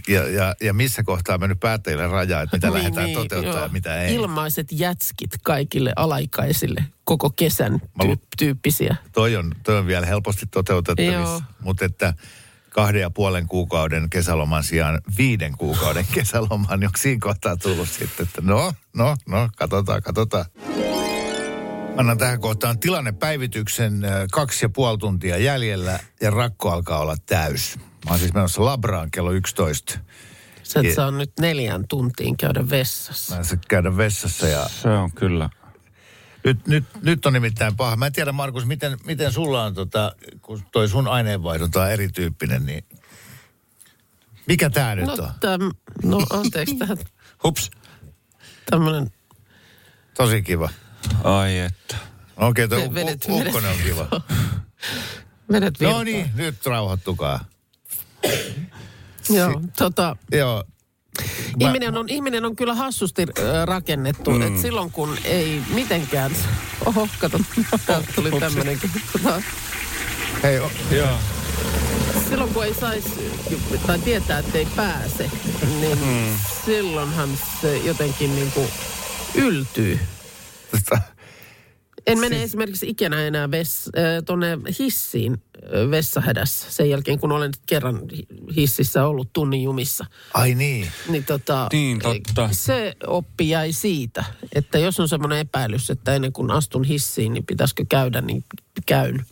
ja, 0.09 0.29
ja, 0.29 0.55
ja 0.61 0.75
missä 0.75 1.03
kohtaa 1.03 1.39
mennyt 1.39 1.61
päättäjille 1.61 2.07
rajaa, 2.07 2.43
että 2.43 2.57
mitä 2.57 2.67
niin, 2.67 2.75
lähdetään 2.75 3.07
niin, 3.07 3.19
toteuttaa 3.19 3.55
joo. 3.55 3.63
ja 3.63 3.69
mitä 3.69 4.03
ei. 4.03 4.15
Ilmaiset 4.15 4.67
jätskit 4.73 5.31
kaikille 5.43 5.93
alaikäisille 5.97 6.85
koko 7.05 7.31
kesän 7.31 7.81
tyy- 8.03 8.27
tyyppisiä. 8.39 8.97
Toi 9.13 9.37
on, 9.37 9.53
toi 9.63 9.79
on 9.79 9.87
vielä 9.87 10.07
helposti 10.07 10.47
toteutettavissa, 10.51 11.43
mutta 11.61 11.85
että 11.85 12.15
kahden 12.75 13.01
ja 13.01 13.11
puolen 13.11 13.47
kuukauden 13.49 14.11
kesäloman 14.11 14.65
sijaan 14.65 15.01
viiden 15.19 15.57
kuukauden 15.59 16.07
kesäloman, 16.15 16.81
niin 16.81 16.89
onko 16.89 16.99
siinä 16.99 17.19
kohtaa 17.21 17.57
tullut 17.57 17.89
sitten, 17.89 18.27
että 18.27 18.43
no, 18.45 18.73
no, 18.95 19.17
no, 19.29 19.49
katsotaan, 19.57 20.03
katsotaan. 20.03 20.45
Annan 21.97 22.19
tähän 22.19 22.41
kohtaan 22.41 22.79
tilannepäivityksen 22.79 24.05
äh, 24.05 24.11
kaksi 24.33 24.65
ja 24.65 24.69
puoli 24.69 24.99
tuntia 24.99 25.37
jäljellä 25.37 25.99
ja 26.21 26.31
rakko 26.31 26.71
alkaa 26.71 26.99
olla 26.99 27.17
täys. 27.27 27.77
Mä 27.77 28.11
oon 28.11 28.19
siis 28.19 28.35
menossa 28.35 28.65
Labraan 28.65 29.11
kello 29.11 29.31
11. 29.33 29.99
Sä 30.63 30.81
et 30.81 30.95
saa 30.95 31.11
nyt 31.11 31.33
neljään 31.41 31.85
tuntiin 31.89 32.37
käydä 32.37 32.71
vessassa. 32.71 33.35
Mä 33.35 33.39
en 33.39 33.45
saa 33.45 33.59
käydä 33.69 33.97
vessassa 33.97 34.49
ja 34.49 34.69
Se 34.83 34.89
on 34.89 35.13
kyllä. 35.13 35.51
Nyt, 36.45 36.67
nyt, 36.67 36.85
nyt 37.03 37.27
on 37.27 37.33
nimittäin 37.33 37.77
paha. 37.77 37.97
Mä 37.97 38.07
en 38.07 38.13
tiedä 38.13 38.33
Markus, 38.33 38.67
miten, 38.67 38.99
miten 39.05 39.33
sulla 39.33 39.63
on, 39.65 39.75
tota, 39.75 40.17
kun 40.43 40.63
toi 40.73 40.89
sun 40.89 41.09
aineenvaihdunta 41.09 41.83
on 41.83 41.91
erityyppinen, 41.91 42.67
niin 42.67 42.85
mikä 44.47 44.71
tää 44.71 44.95
nyt 44.95 45.07
No, 45.07 45.13
on? 45.13 45.31
täm, 45.41 45.71
no 46.03 46.27
anteeksi, 46.31 46.75
tähän 46.75 46.99
Hups. 47.45 47.71
tämmönen, 48.71 49.11
Tosi 50.15 50.43
kiva. 50.43 50.69
Ai 51.25 51.59
että. 51.59 51.97
Okei, 52.37 52.65
okay, 52.65 52.81
tuo 52.81 52.95
vedet- 52.95 53.29
u- 53.29 53.37
ukkonen 53.41 53.71
on 53.71 53.77
kiva. 53.85 54.07
vedet 55.53 55.81
virtaa. 55.81 55.99
No 55.99 56.05
niin, 56.05 56.31
nyt 56.35 56.67
rauhoittukaa. 56.67 57.45
Joo, 59.31 59.63
tota, 59.79 60.17
Joo. 60.33 60.65
Mä- 61.19 61.67
ihminen, 61.67 61.97
on, 61.99 62.09
ihminen 62.09 62.45
on 62.45 62.57
kyllä 62.57 62.75
hassusti 62.75 63.23
äh, 63.23 63.65
rakennettu, 63.65 64.31
mm. 64.31 64.43
että 64.43 64.61
silloin 64.63 64.91
kun 64.91 65.17
ei 65.25 65.61
mitenkään, 65.75 66.31
oho, 66.87 67.09
kato, 67.19 67.39
tuli 68.15 68.31
tämmönenkin, 68.41 68.91
tota, 69.13 69.43
Hei, 70.43 70.59
o- 70.61 70.71
Joo. 70.91 71.19
silloin 72.29 72.55
kun 72.55 72.65
ei 72.65 72.75
saisi, 72.75 73.33
tai 73.87 73.99
tietää, 73.99 74.39
että 74.39 74.59
ei 74.59 74.69
pääse, 74.77 75.31
niin 75.81 75.99
mm. 75.99 76.35
silloinhan 76.67 77.29
se 77.61 77.77
jotenkin 77.77 78.35
niin 78.35 78.53
kuin 78.53 78.69
yltyy. 79.35 80.01
tota, 80.71 81.01
En 82.07 82.19
mene 82.19 82.43
esimerkiksi 82.43 82.89
ikinä 82.89 83.21
enää 83.21 83.51
vess, 83.51 83.89
äh, 83.89 84.03
tuonne 84.27 84.59
hissiin 84.79 85.33
äh, 85.33 85.91
vessahädässä 85.91 86.71
sen 86.71 86.91
jälkeen, 86.91 87.19
kun 87.19 87.33
olen 87.33 87.51
kerran 87.67 88.01
hi- 88.17 88.27
hississä 88.57 89.07
ollut 89.07 89.33
tunnin 89.33 89.63
jumissa. 89.63 90.07
ai 90.35 90.55
niin. 90.55 90.89
Niin, 91.09 91.25
tota, 91.25 91.69
Niin, 91.73 91.99
totta. 91.99 92.49
Se 92.53 92.97
oppi 93.07 93.49
jäi 93.49 93.73
siitä, 93.73 94.25
että 94.55 94.79
jos 94.79 95.01
on 95.01 95.09
semmoinen 95.09 95.39
epäilys, 95.39 95.91
että 95.91 96.15
ennen 96.15 96.33
kuin 96.33 96.51
astun 96.51 96.85
hissiin, 96.85 97.33
niin 97.33 97.47
pitäisikö 97.47 97.85
käydä, 97.89 98.21
niin 98.21 98.45
käyn. 98.87 99.27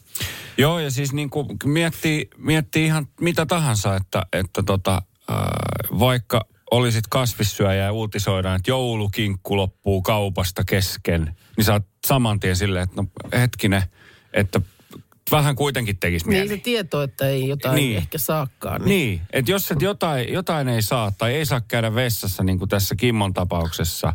Joo, 0.59 0.79
ja 0.79 0.91
siis 0.91 1.13
niin 1.13 1.31
kuin 1.31 1.49
miettii, 1.65 2.31
miettii 2.37 2.85
ihan 2.85 3.07
mitä 3.21 3.47
tahansa, 3.47 3.97
että, 3.97 4.27
että 4.33 4.63
tota, 4.63 5.03
äh, 5.31 5.37
vaikka 5.99 6.47
olisit 6.73 7.05
kasvissyöjä 7.11 7.75
ja 7.85 7.93
uutisoidaan, 7.93 8.57
että 8.57 8.71
joulukinkku 8.71 9.57
loppuu 9.57 10.03
kaupasta 10.03 10.65
kesken, 10.65 11.37
niin 11.57 11.65
sä 11.65 11.73
oot 11.73 11.87
saman 12.07 12.41
tien 12.41 12.57
silleen, 12.57 12.83
että 12.83 13.03
no 13.03 13.09
hetkinen, 13.33 13.83
että 14.33 14.61
vähän 15.31 15.57
kuitenkin 15.57 15.99
tekisi 15.99 16.29
mieli. 16.29 16.49
Niin 16.49 16.59
se 16.59 16.63
tieto, 16.63 17.03
että 17.03 17.27
ei 17.29 17.49
jotain 17.49 17.75
Niin. 17.75 17.89
niin. 17.89 17.99
ehkä 17.99 18.19
saakkaan. 18.19 18.81
Niin. 18.81 18.89
Niin, 18.89 19.21
että 19.33 19.51
jos 19.51 19.71
et 19.71 19.83
jotain, 19.83 20.33
jotain 20.33 20.69
ei 20.69 20.83
saa 20.83 21.11
tai 21.19 21.35
ei 21.35 21.47
saa 21.47 21.61
käydä 21.61 21.95
vessassa, 21.95 22.43
niin 22.43 22.59
kuin 22.59 22.69
tässä 22.69 22.95
Kimmon 22.97 23.35
tapauksessa, 23.35 24.13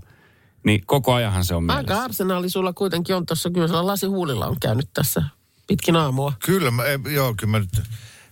niin 0.63 0.85
koko 0.85 1.13
ajanhan 1.13 1.45
se 1.45 1.55
on 1.55 1.63
mielessä. 1.63 1.93
Aika 1.93 2.03
arsenaali 2.03 2.49
sulla 2.49 2.73
kuitenkin 2.73 3.15
on 3.15 3.25
tuossa, 3.25 3.49
kyllä 3.49 3.67
sulla 3.67 3.87
Lasi 3.87 4.05
Huulilla 4.05 4.47
on 4.47 4.59
käynyt 4.61 4.89
tässä 4.93 5.23
pitkin 5.67 5.95
aamua. 5.95 6.33
Kyllä, 6.45 6.71
mä, 6.71 6.83
joo, 7.09 7.33
kyllä 7.37 7.51
mä 7.51 7.59
nyt, 7.59 7.81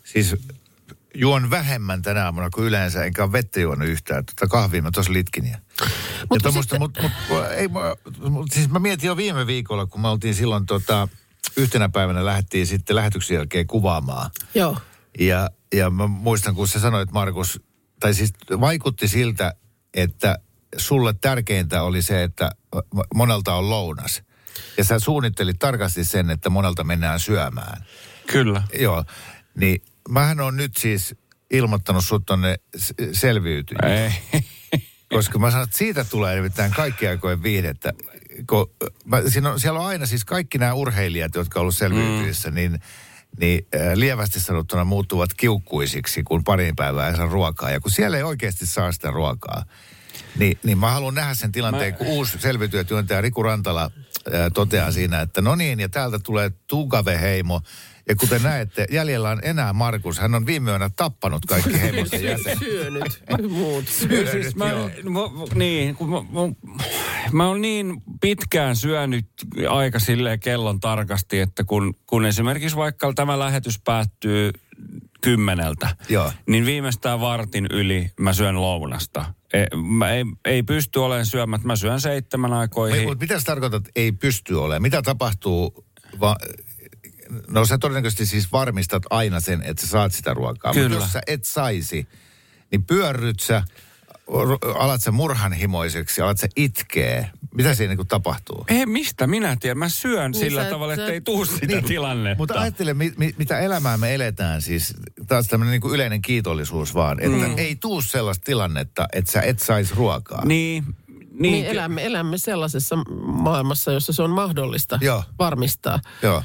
siis 0.04 0.36
juon 1.16 1.50
vähemmän 1.50 2.02
tänä 2.02 2.26
aamuna 2.26 2.50
kuin 2.50 2.68
yleensä, 2.68 3.04
enkä 3.04 3.24
ole 3.24 3.32
vettä 3.32 3.60
juonut 3.60 3.88
yhtään. 3.88 4.26
Tota 4.26 4.48
kahvia 4.48 4.82
mä 4.82 4.92
tuossa 4.92 5.14
litkin. 5.14 5.46
Ja, 5.46 5.58
Mut 6.30 6.44
ja 6.44 6.52
sitten- 6.52 6.80
mut, 6.80 6.98
mut, 7.02 7.12
ei, 7.56 7.68
mut, 8.30 8.52
siis 8.52 8.70
mä 8.70 8.80
mietin 8.80 9.08
jo 9.08 9.18
viime 9.18 9.48
viikolla, 9.48 9.86
kun 9.86 10.02
me 10.02 10.08
oltiin 10.08 10.36
silloin 10.36 10.66
tota, 10.66 11.08
yhtenä 11.58 11.90
päivänä 11.90 12.26
lähdettiin 12.26 12.68
sitten 12.68 12.96
lähetyksen 12.96 13.36
jälkeen 13.36 13.68
kuvaamaan. 13.68 14.32
Joo. 14.56 14.78
Ja, 15.20 15.50
ja 15.74 15.90
mä 15.90 16.08
muistan, 16.08 16.56
kun 16.56 16.68
sä 16.68 16.80
sanoit, 16.80 17.12
Markus, 17.12 17.62
tai 18.00 18.14
siis 18.14 18.34
vaikutti 18.60 19.08
siltä, 19.08 19.54
että 19.94 20.40
sulle 20.78 21.14
tärkeintä 21.22 21.84
oli 21.84 22.02
se, 22.02 22.24
että 22.24 22.52
monelta 23.16 23.56
on 23.56 23.70
lounas. 23.70 24.24
Ja 24.78 24.84
sä 24.84 25.00
suunnittelit 25.00 25.60
tarkasti 25.60 26.04
sen, 26.04 26.30
että 26.30 26.50
monelta 26.50 26.84
mennään 26.84 27.20
syömään. 27.20 27.86
Kyllä. 28.28 28.64
Joo, 28.80 29.04
niin 29.56 29.84
mähän 30.10 30.40
on 30.40 30.58
nyt 30.58 30.78
siis 30.78 31.16
ilmoittanut 31.52 32.06
sut 32.06 32.26
tonne 32.26 32.60
s- 32.78 32.94
selviytyjä. 33.12 33.80
Ei. 33.84 34.42
Koska 35.14 35.40
mä 35.40 35.52
sanon, 35.52 35.64
että 35.64 35.78
siitä 35.78 36.04
tulee 36.04 36.36
nimittäin 36.36 36.72
kaikki 36.72 37.08
aikojen 37.08 37.44
viihdettä. 37.44 37.94
Kun, 38.50 38.72
mä, 39.06 39.22
siinä 39.28 39.52
on, 39.52 39.60
siellä 39.60 39.80
on 39.80 39.86
aina 39.86 40.06
siis 40.06 40.26
kaikki 40.26 40.58
nämä 40.58 40.74
urheilijat, 40.74 41.36
jotka 41.36 41.60
on 41.60 41.62
ollut 41.62 41.78
selviytyjissä, 41.78 42.50
mm. 42.50 42.56
niin, 42.56 42.80
niin 43.40 43.68
äh, 43.76 43.94
lievästi 43.94 44.40
sanottuna 44.40 44.84
muuttuvat 44.84 45.34
kiukkuisiksi, 45.34 46.24
kun 46.24 46.44
parin 46.44 46.76
päivää 46.76 47.10
ei 47.10 47.16
saa 47.16 47.26
ruokaa. 47.26 47.72
Ja 47.72 47.80
kun 47.80 47.92
siellä 47.92 48.18
ei 48.18 48.24
oikeasti 48.24 48.66
saa 48.66 48.92
sitä 48.92 49.12
ruokaa, 49.12 49.66
niin, 50.38 50.60
niin 50.64 50.78
mä 50.78 50.92
haluan 50.92 51.16
nähdä 51.16 51.34
sen 51.34 51.52
tilanteen, 51.52 51.94
mä... 51.94 51.98
kun 51.98 52.08
uusi 52.08 52.38
selviytyjätyöntäjä 52.40 53.22
Riku 53.22 53.44
Rantala 53.44 53.84
äh, 53.84 53.92
toteaa 54.54 54.92
siinä, 54.92 55.22
että 55.22 55.42
no 55.42 55.56
niin, 55.56 55.80
ja 55.80 55.90
täältä 55.90 56.20
tulee 56.20 56.52
Tugave-heimo. 56.68 57.62
Ja 58.10 58.16
kuten 58.16 58.44
näette, 58.44 58.88
jäljellä 58.92 59.30
on 59.30 59.40
enää 59.44 59.74
Markus. 59.74 60.20
Hän 60.20 60.36
on 60.36 60.46
viime 60.46 60.72
yönä 60.72 60.90
tappanut 60.96 61.46
kaikki 61.46 61.82
heimonsa 61.82 62.16
jäsenet. 62.16 62.60
Syönyt 62.60 63.24
muut. 63.50 63.86
Kyllä 64.08 64.32
siis 64.32 64.56
mä, 64.56 64.70
joo. 64.70 64.90
mä, 65.04 65.20
niin, 65.56 65.96
kun 65.96 66.10
mä, 66.10 66.18
mä, 66.22 66.72
mä 67.32 67.48
oon 67.48 67.62
niin 67.62 68.02
pitkään 68.22 68.76
syönyt 68.76 69.28
aika 69.70 70.00
silleen 70.00 70.40
kellon 70.40 70.80
tarkasti, 70.80 71.40
että 71.40 71.64
kun, 71.64 71.94
kun 72.06 72.26
esimerkiksi 72.26 72.76
vaikka 72.76 73.14
tämä 73.14 73.40
lähetys 73.40 73.80
päättyy 73.84 74.52
kymmeneltä, 75.22 75.96
Joo. 76.10 76.32
niin 76.48 76.66
viimeistään 76.66 77.22
vartin 77.22 77.68
yli 77.72 78.12
mä 78.20 78.34
syön 78.34 78.62
lounasta. 78.62 79.34
Ei, 79.54 79.66
mä 79.98 80.12
ei, 80.12 80.24
ei 80.46 80.64
pysty 80.64 81.00
olemaan 81.00 81.26
syömät, 81.26 81.64
mä 81.64 81.76
syön 81.76 82.02
seitsemän 82.02 82.54
aikoihin. 82.54 83.08
Mutta 83.08 83.24
mitä 83.24 83.40
sä 83.40 83.46
tarkoitat, 83.46 83.84
ei 83.96 84.12
pysty 84.12 84.54
olemaan? 84.54 84.82
Mitä 84.82 85.02
tapahtuu? 85.02 85.86
Va- 86.20 86.36
no 87.48 87.66
sä 87.66 87.78
todennäköisesti 87.78 88.26
siis 88.26 88.52
varmistat 88.52 89.04
aina 89.10 89.40
sen, 89.40 89.62
että 89.64 89.82
sä 89.82 89.88
saat 89.88 90.14
sitä 90.14 90.34
ruokaa. 90.34 90.74
Mutta 90.74 90.88
Kyllä. 90.90 91.02
jos 91.04 91.12
sä 91.14 91.22
et 91.28 91.46
saisi, 91.46 92.08
niin 92.72 92.84
pyörryt 92.84 93.40
sä, 93.40 93.64
alat 94.78 95.02
sä 95.02 95.12
murhanhimoiseksi, 95.12 96.22
alat 96.22 96.38
sä 96.38 96.48
itkee. 96.56 97.30
Mitä 97.56 97.76
siinä 97.76 97.96
niin 97.96 98.08
tapahtuu? 98.08 98.66
Ei, 98.68 98.86
mistä 98.86 99.28
minä 99.28 99.58
tiedän? 99.60 99.78
Mä 99.78 99.90
syön 99.90 100.32
Niin 100.32 100.40
sillä 100.40 100.62
sä 100.62 100.68
et- 100.68 100.74
tavalla, 100.74 100.96
sä- 100.96 101.02
että 101.02 101.14
ei 101.14 101.22
tuu 101.22 101.46
sitä 101.46 101.66
niin, 101.68 101.84
tilannetta. 101.84 102.38
Mutta 102.38 102.60
ajattele, 102.62 102.94
mi, 102.94 103.14
mi, 103.18 103.36
mitä 103.38 103.60
elämää 103.60 103.98
me 103.98 104.16
eletään 104.16 104.62
siis. 104.62 104.94
Taas 105.28 105.48
tämmöinen 105.48 105.72
niin 105.72 105.82
kuin 105.82 105.94
yleinen 105.94 106.22
kiitollisuus 106.22 106.94
vaan. 106.94 107.20
Että 107.20 107.48
mm. 107.48 107.58
ei 107.58 107.76
tuu 107.76 108.02
sellaista 108.02 108.44
tilannetta, 108.46 109.08
että 109.14 109.32
sä 109.32 109.42
et 109.42 109.60
saisi 109.60 109.96
ruokaa. 109.96 110.46
Niin, 110.46 110.84
niin, 111.40 111.52
Niin 111.52 111.66
elämme, 111.66 112.06
elämme 112.06 112.38
sellaisessa 112.38 112.96
maailmassa, 113.26 113.92
jossa 113.92 114.14
se 114.14 114.24
on 114.24 114.30
mahdollista 114.30 114.98
Joo. 115.02 115.24
varmistaa. 115.40 116.00
Joo. 116.22 116.44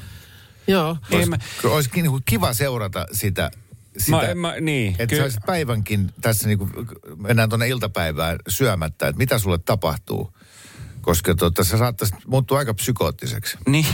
Joo. 0.71 0.97
Ei 1.11 1.25
mä- 1.25 1.35
Olisi, 1.35 1.67
olisi 1.67 1.89
niin 2.01 2.11
kuin 2.11 2.23
kiva 2.25 2.53
seurata 2.53 3.05
sitä. 3.11 3.51
sitä 3.97 4.17
Mä, 4.17 4.35
mä, 4.35 4.53
niin, 4.61 4.95
Että 4.99 5.15
kyllä. 5.15 5.29
päivänkin 5.45 6.11
tässä 6.21 6.47
niin 6.47 6.57
kuin, 6.57 6.71
mennään 7.17 7.49
tuonne 7.49 7.67
iltapäivään 7.67 8.37
syömättä, 8.47 9.07
että 9.07 9.17
mitä 9.17 9.39
sulle 9.39 9.57
tapahtuu. 9.57 10.33
Koska 11.01 11.35
tota, 11.35 11.63
se 11.63 11.77
saattaisi 11.77 12.15
muuttua 12.27 12.57
aika 12.59 12.73
psykoottiseksi. 12.73 13.57
Niin, 13.67 13.85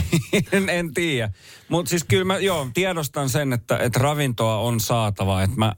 en, 0.52 0.68
en 0.78 0.94
tiedä. 0.94 1.32
Mutta 1.68 1.90
siis 1.90 2.04
kyllä 2.04 2.24
mä, 2.24 2.38
joo, 2.38 2.68
tiedostan 2.74 3.28
sen, 3.28 3.52
että, 3.52 3.78
että 3.78 3.98
ravintoa 3.98 4.56
on 4.56 4.80
saatava. 4.80 5.42
Että 5.42 5.56
mä, 5.56 5.72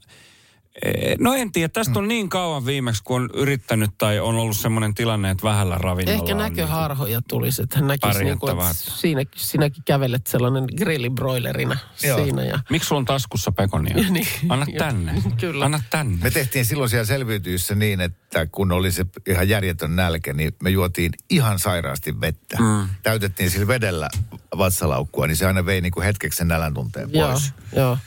no 1.19 1.33
en 1.33 1.51
tiedä, 1.51 1.69
tästä 1.69 1.99
on 1.99 2.07
niin 2.07 2.29
kauan 2.29 2.65
viimeksi, 2.65 3.03
kun 3.03 3.21
on 3.21 3.29
yrittänyt 3.33 3.89
tai 3.97 4.19
on 4.19 4.35
ollut 4.35 4.57
semmoinen 4.57 4.93
tilanne, 4.93 5.29
että 5.29 5.43
vähällä 5.43 5.77
ravinnolla 5.77 6.21
Ehkä 6.21 6.35
näköharhoja 6.35 7.21
tulisi, 7.29 7.61
että 7.61 7.79
hän 7.79 7.87
näkisi, 7.87 8.23
niin 8.23 8.39
kuin, 8.39 8.51
että 8.51 8.73
siinä, 8.73 9.23
sinäkin 9.35 9.83
kävelet 9.83 10.27
sellainen 10.27 10.65
grillibroilerina 10.77 11.77
Joo. 12.03 12.23
siinä. 12.23 12.43
Ja, 12.43 12.59
Miksi 12.69 12.87
sulla 12.87 12.99
on 12.99 13.05
taskussa 13.05 13.51
pekonia? 13.51 13.95
Niin. 14.11 14.27
Anna 14.49 14.65
Joo, 14.69 14.77
tänne. 14.77 15.13
kyllä. 15.39 15.65
Anna 15.65 15.81
tänne. 15.89 16.17
Me 16.23 16.31
tehtiin 16.31 16.65
silloin 16.65 16.89
siellä 16.89 17.05
selviytyissä 17.05 17.75
niin, 17.75 18.01
että 18.01 18.47
kun 18.51 18.71
oli 18.71 18.91
se 18.91 19.05
ihan 19.27 19.49
järjetön 19.49 19.95
nälkä, 19.95 20.33
niin 20.33 20.55
me 20.63 20.69
juotiin 20.69 21.11
ihan 21.29 21.59
sairaasti 21.59 22.21
vettä. 22.21 22.57
Mm. 22.59 22.89
Täytettiin 23.03 23.51
sillä 23.51 23.67
vedellä 23.67 24.09
vatsalaukkua, 24.57 25.27
niin 25.27 25.37
se 25.37 25.45
aina 25.45 25.65
vei 25.65 25.81
niin 25.81 25.91
kuin 25.91 26.03
hetkeksi 26.03 26.37
sen 26.37 26.47
nälän 26.47 26.73
tunteen 26.73 27.09
joo, 27.13 27.31
pois. 27.31 27.53
joo. 27.75 27.97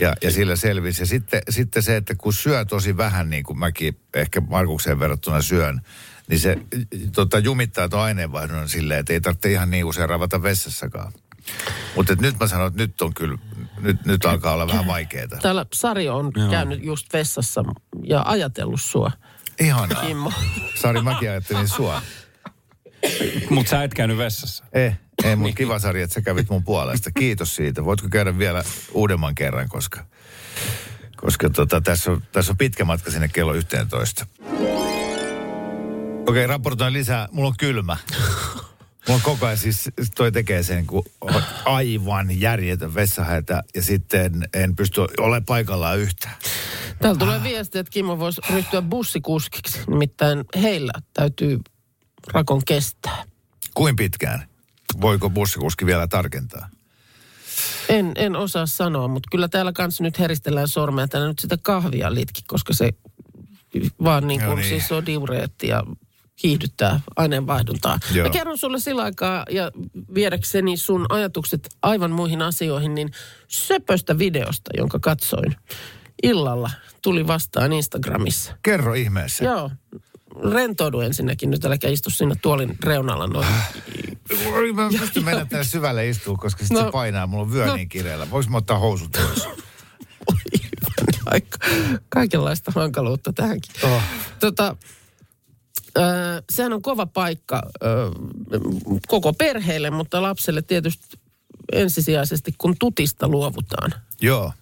Ja, 0.00 0.14
ja 0.22 0.30
sillä 0.30 0.56
selvisi. 0.56 1.02
Ja 1.02 1.06
sitten, 1.06 1.42
sitten 1.50 1.82
se, 1.82 1.96
että 1.96 2.14
kun 2.14 2.32
syö 2.32 2.64
tosi 2.64 2.96
vähän, 2.96 3.30
niin 3.30 3.44
kuin 3.44 3.58
mäkin 3.58 3.98
ehkä 4.14 4.40
Markukseen 4.40 5.00
verrattuna 5.00 5.42
syön, 5.42 5.80
niin 6.28 6.40
se 6.40 6.58
tota, 7.12 7.38
jumittaa 7.38 7.88
tuon 7.88 8.02
aineenvaihdunnan 8.02 8.68
silleen, 8.68 9.00
että 9.00 9.12
ei 9.12 9.20
tarvitse 9.20 9.52
ihan 9.52 9.70
niin 9.70 9.84
usein 9.84 10.08
ravata 10.08 10.42
vessassakaan. 10.42 11.12
Mutta 11.96 12.14
nyt 12.20 12.38
mä 12.40 12.46
sanon, 12.46 12.66
että 12.66 12.82
nyt 12.82 13.02
on 13.02 13.14
kyllä, 13.14 13.38
nyt, 13.80 14.06
nyt 14.06 14.24
alkaa 14.24 14.52
olla 14.52 14.66
vähän 14.66 14.86
vaikeaa. 14.86 15.26
Täällä 15.42 15.66
Sari 15.72 16.08
on 16.08 16.32
Joo. 16.36 16.50
käynyt 16.50 16.84
just 16.84 17.12
vessassa 17.12 17.64
ja 18.02 18.22
ajatellut 18.26 18.80
sua, 18.80 19.10
Ihanaa. 19.60 20.02
Kimmo. 20.02 20.32
Sari, 20.74 21.02
mäkin 21.02 21.30
ajattelin 21.30 21.68
sua. 21.68 22.02
Mutta 23.50 23.70
sä 23.70 23.82
et 23.82 23.94
käynyt 23.94 24.18
vessassa. 24.18 24.64
Eh, 24.72 24.98
ei, 25.24 25.36
mutta 25.36 25.56
kiva 25.56 25.78
Sari, 25.78 26.02
että 26.02 26.14
sä 26.14 26.20
kävit 26.20 26.50
mun 26.50 26.64
puolesta. 26.64 27.10
Kiitos 27.10 27.56
siitä. 27.56 27.84
Voitko 27.84 28.08
käydä 28.08 28.38
vielä 28.38 28.64
uudemman 28.92 29.34
kerran, 29.34 29.68
koska, 29.68 30.04
koska 31.16 31.50
tota, 31.50 31.80
tässä, 31.80 32.10
on, 32.10 32.22
tässä 32.32 32.52
on 32.52 32.58
pitkä 32.58 32.84
matka 32.84 33.10
sinne 33.10 33.28
kello 33.28 33.54
11. 33.54 34.26
Okei, 36.26 36.46
raportoin 36.46 36.92
lisää. 36.92 37.28
Mulla 37.32 37.48
on 37.48 37.54
kylmä. 37.58 37.96
Mulla 39.08 39.16
on 39.16 39.20
koko 39.22 39.46
ajan 39.46 39.58
siis, 39.58 39.90
toi 40.16 40.32
tekee 40.32 40.62
sen, 40.62 40.86
kun 40.86 41.04
on 41.20 41.42
aivan 41.64 42.40
järjetön 42.40 42.94
vessahätä 42.94 43.62
ja 43.74 43.82
sitten 43.82 44.48
en 44.54 44.76
pysty 44.76 45.00
olemaan 45.00 45.44
paikallaan 45.44 45.98
yhtään. 45.98 46.34
Täällä 47.00 47.18
tulee 47.18 47.42
viesti, 47.42 47.78
että 47.78 47.90
Kimmo 47.90 48.18
voisi 48.18 48.40
ryhtyä 48.50 48.82
bussikuskiksi. 48.82 49.80
Nimittäin 49.90 50.44
heillä 50.62 50.92
täytyy 51.12 51.60
rakon 52.32 52.62
kestää. 52.66 53.24
Kuin 53.74 53.96
pitkään? 53.96 54.48
Voiko 55.00 55.30
bussikuski 55.30 55.86
vielä 55.86 56.06
tarkentaa? 56.06 56.68
En, 57.88 58.12
en 58.16 58.36
osaa 58.36 58.66
sanoa, 58.66 59.08
mutta 59.08 59.28
kyllä 59.30 59.48
täällä 59.48 59.72
kanssa 59.72 60.02
nyt 60.02 60.18
heristellään 60.18 60.68
sormea 60.68 61.08
tänne 61.08 61.28
nyt 61.28 61.38
sitä 61.38 61.56
kahvia 61.62 62.14
litki, 62.14 62.42
koska 62.46 62.72
se 62.72 62.90
vaan 64.04 64.26
niin 64.28 64.40
kuin 64.44 64.56
niin. 64.56 64.68
siis 64.68 64.92
on 64.92 65.06
diureetti 65.06 65.68
ja 65.68 65.82
kiihdyttää 66.36 67.00
aineenvaihduntaa. 67.16 67.98
Joo. 68.14 68.26
Mä 68.26 68.32
kerron 68.32 68.58
sulle 68.58 68.78
sillä 68.78 69.02
aikaa 69.02 69.44
ja 69.50 69.70
viedäkseni 70.14 70.76
sun 70.76 71.06
ajatukset 71.08 71.68
aivan 71.82 72.10
muihin 72.10 72.42
asioihin, 72.42 72.94
niin 72.94 73.10
söpöstä 73.48 74.18
videosta, 74.18 74.70
jonka 74.76 74.98
katsoin 74.98 75.56
illalla, 76.22 76.70
tuli 77.02 77.26
vastaan 77.26 77.72
Instagramissa. 77.72 78.56
Kerro 78.62 78.94
ihmeessä. 78.94 79.44
Joo. 79.44 79.70
Rentoudu 80.52 81.00
ensinnäkin 81.00 81.50
nyt, 81.50 81.64
äläkä 81.64 81.88
istu 81.88 82.10
siinä 82.10 82.34
tuolin 82.42 82.76
reunalla 82.82 83.26
noin. 83.26 83.46
Mä 84.74 84.86
en 84.86 84.98
pysty 85.00 85.20
mennä 85.20 85.44
tänne 85.44 85.64
syvälle 85.64 86.08
istua, 86.08 86.36
koska 86.36 86.58
sitten 86.64 86.76
No. 86.78 86.84
se 86.84 86.92
painaa. 86.92 87.26
Mulla 87.26 87.42
on 87.44 87.52
vyö 87.52 87.66
No. 87.66 87.74
niin 87.76 87.88
kireellä. 87.88 88.30
Voisi 88.30 88.50
mä 88.50 88.56
ottaa 88.56 88.78
housut 88.78 89.12
pois? 89.12 89.48
Aika, 91.26 91.58
kaikenlaista 92.08 92.72
hankaluutta 92.74 93.32
tähänkin. 93.32 93.72
Oh. 93.82 94.02
Tota, 94.40 94.76
ö, 95.98 96.02
sehän 96.50 96.72
on 96.72 96.82
kova 96.82 97.06
paikka 97.06 97.62
ö, 97.82 97.86
koko 99.08 99.32
perheelle, 99.32 99.90
mutta 99.90 100.22
lapselle 100.22 100.62
tietysti 100.62 101.18
ensisijaisesti, 101.72 102.54
kun 102.58 102.74
tutista 102.80 103.28
luovutaan. 103.28 103.94
Joo. 104.20 104.52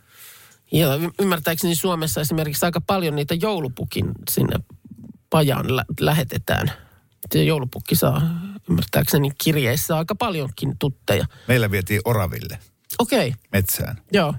Ja 0.73 0.89
ymmärtääkseni 1.21 1.75
Suomessa 1.75 2.21
esimerkiksi 2.21 2.67
aika 2.67 2.81
paljon 2.81 3.17
niitä 3.17 3.35
joulupukin 3.35 4.07
sinne 4.31 4.57
pajaan 5.31 5.77
lä- 5.77 5.85
lähetetään. 6.01 6.73
Se 7.33 7.45
joulupukki 7.45 7.95
saa 7.97 8.23
ymmärtääkseni 8.71 9.31
kirjeissä 9.45 9.97
aika 9.97 10.15
paljonkin 10.15 10.79
tutteja. 10.79 11.27
Meillä 11.49 11.71
vietiin 11.71 12.01
Oraville 12.05 12.59
Okei, 12.99 13.29
okay, 13.29 13.41
metsään. 13.53 14.01
joo. 14.13 14.35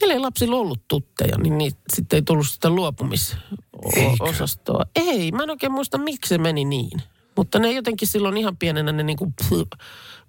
Meillä 0.00 0.14
ei 0.14 0.20
lapsilla 0.20 0.56
ollut 0.56 0.88
tutteja, 0.88 1.38
niin 1.38 1.58
niitä 1.58 1.78
sitten 1.94 2.16
ei 2.16 2.22
tullut 2.22 2.48
sitä 2.48 2.68
Eikö? 2.68 2.74
luopumisosastoa. 2.74 4.84
Ei, 4.96 5.32
mä 5.32 5.42
en 5.42 5.50
oikein 5.50 5.72
muista, 5.72 5.98
miksi 5.98 6.28
se 6.28 6.38
meni 6.38 6.64
niin. 6.64 7.02
Mutta 7.36 7.58
ne 7.58 7.72
jotenkin 7.72 8.08
silloin 8.08 8.36
ihan 8.36 8.56
pienenä, 8.56 8.92
ne 8.92 9.02
niinku, 9.02 9.32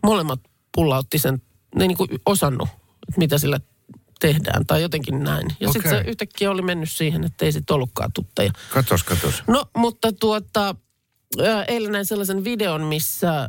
molemmat 0.03 0.39
pullautti 0.75 1.19
sen, 1.19 1.41
ne 1.75 1.87
niinku 1.87 2.07
osannut, 2.25 2.69
että 3.09 3.17
mitä 3.17 3.37
sillä 3.37 3.59
tehdään 4.19 4.65
tai 4.65 4.81
jotenkin 4.81 5.23
näin. 5.23 5.47
Ja 5.59 5.71
sitten 5.71 5.91
Okei. 5.91 6.03
se 6.03 6.09
yhtäkkiä 6.09 6.51
oli 6.51 6.61
mennyt 6.61 6.91
siihen, 6.91 7.23
että 7.23 7.45
ei 7.45 7.51
sitten 7.51 7.73
ollutkaan 7.73 8.11
tutteja. 8.13 8.51
Katos, 8.73 9.03
katos. 9.03 9.43
No, 9.47 9.65
mutta 9.77 10.11
tuota, 10.11 10.75
eilen 11.67 11.91
näin 11.91 12.05
sellaisen 12.05 12.43
videon, 12.43 12.81
missä 12.81 13.47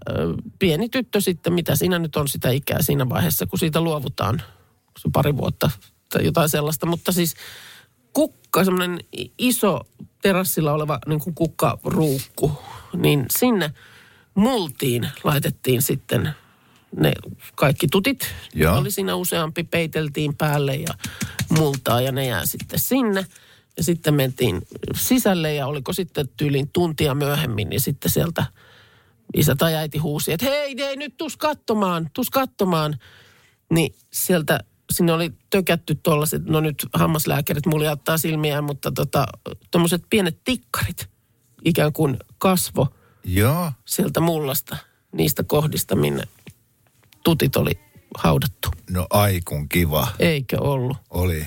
pieni 0.59 0.88
tyttö 0.88 1.21
sitten, 1.21 1.53
mitä 1.53 1.77
siinä 1.77 1.99
nyt 1.99 2.17
on 2.17 2.29
sitä 2.29 2.51
ikää 2.51 2.83
siinä 2.83 3.09
vaiheessa, 3.09 3.47
kun 3.47 3.59
siitä 3.59 3.81
luovutaan, 3.81 4.43
se 4.99 5.09
pari 5.12 5.37
vuotta 5.37 5.71
tai 6.09 6.25
jotain 6.25 6.49
sellaista, 6.49 6.87
mutta 6.87 7.12
siis 7.12 7.35
kukka, 8.12 8.64
semmoinen 8.64 8.99
iso 9.38 9.81
terassilla 10.23 10.73
oleva 10.73 10.99
niin 11.07 11.21
kuin 11.21 11.35
kukkaruukku, 11.35 12.53
niin 12.97 13.27
sinne 13.38 13.75
multiin 14.35 15.09
laitettiin 15.25 15.83
sitten 15.83 16.31
ne 16.97 17.12
kaikki 17.55 17.87
tutit. 17.91 18.35
Joo. 18.55 18.79
Oli 18.79 18.91
siinä 18.91 19.14
useampi, 19.14 19.64
peiteltiin 19.64 20.37
päälle 20.37 20.75
ja 20.75 20.95
multaa 21.49 22.01
ja 22.01 22.12
ne 22.12 22.27
jää 22.27 22.47
sitten 22.47 22.79
sinne. 22.79 23.27
Ja 23.79 23.85
sitten 23.85 24.14
mentiin 24.14 24.62
sisälle 24.97 25.55
ja 25.55 25.67
oliko 25.67 25.93
sitten 25.93 26.29
tyyliin 26.37 26.71
tuntia 26.73 27.14
myöhemmin, 27.14 27.69
niin 27.69 27.81
sitten 27.81 28.11
sieltä 28.11 28.47
isä 29.37 29.55
tai 29.55 29.75
äiti 29.75 29.99
huusi, 29.99 30.33
että 30.33 30.47
hei, 30.47 30.75
hei 30.79 30.97
nyt 30.97 31.17
tus 31.17 31.37
katsomaan, 31.37 32.11
tus 32.14 32.31
katsomaan. 32.31 32.99
Niin 33.71 33.95
sieltä 34.12 34.61
sinne 34.91 35.12
oli 35.12 35.33
tökätty 35.51 35.95
tuollaiset, 35.95 36.45
no 36.45 36.61
nyt 36.61 36.87
hammaslääkärit 36.93 37.67
muljauttaa 37.67 38.19
silmiään, 38.19 38.64
mutta 38.64 38.93
tota, 38.93 39.27
tuommoiset 39.71 40.03
pienet 40.11 40.38
tikkarit, 40.45 41.09
ikään 41.64 41.93
kuin 41.93 42.17
kasvo 42.38 42.88
Joo. 43.25 43.73
sieltä 43.85 44.21
mullasta, 44.21 44.77
niistä 45.12 45.43
kohdista, 45.43 45.97
minne 45.97 46.23
tutit 47.25 47.57
oli 47.57 47.73
haudattu. 48.19 48.69
No 48.91 49.07
aikun 49.11 49.69
kiva. 49.69 50.09
Eikö 50.19 50.61
ollut? 50.61 50.97
Oli. 51.11 51.47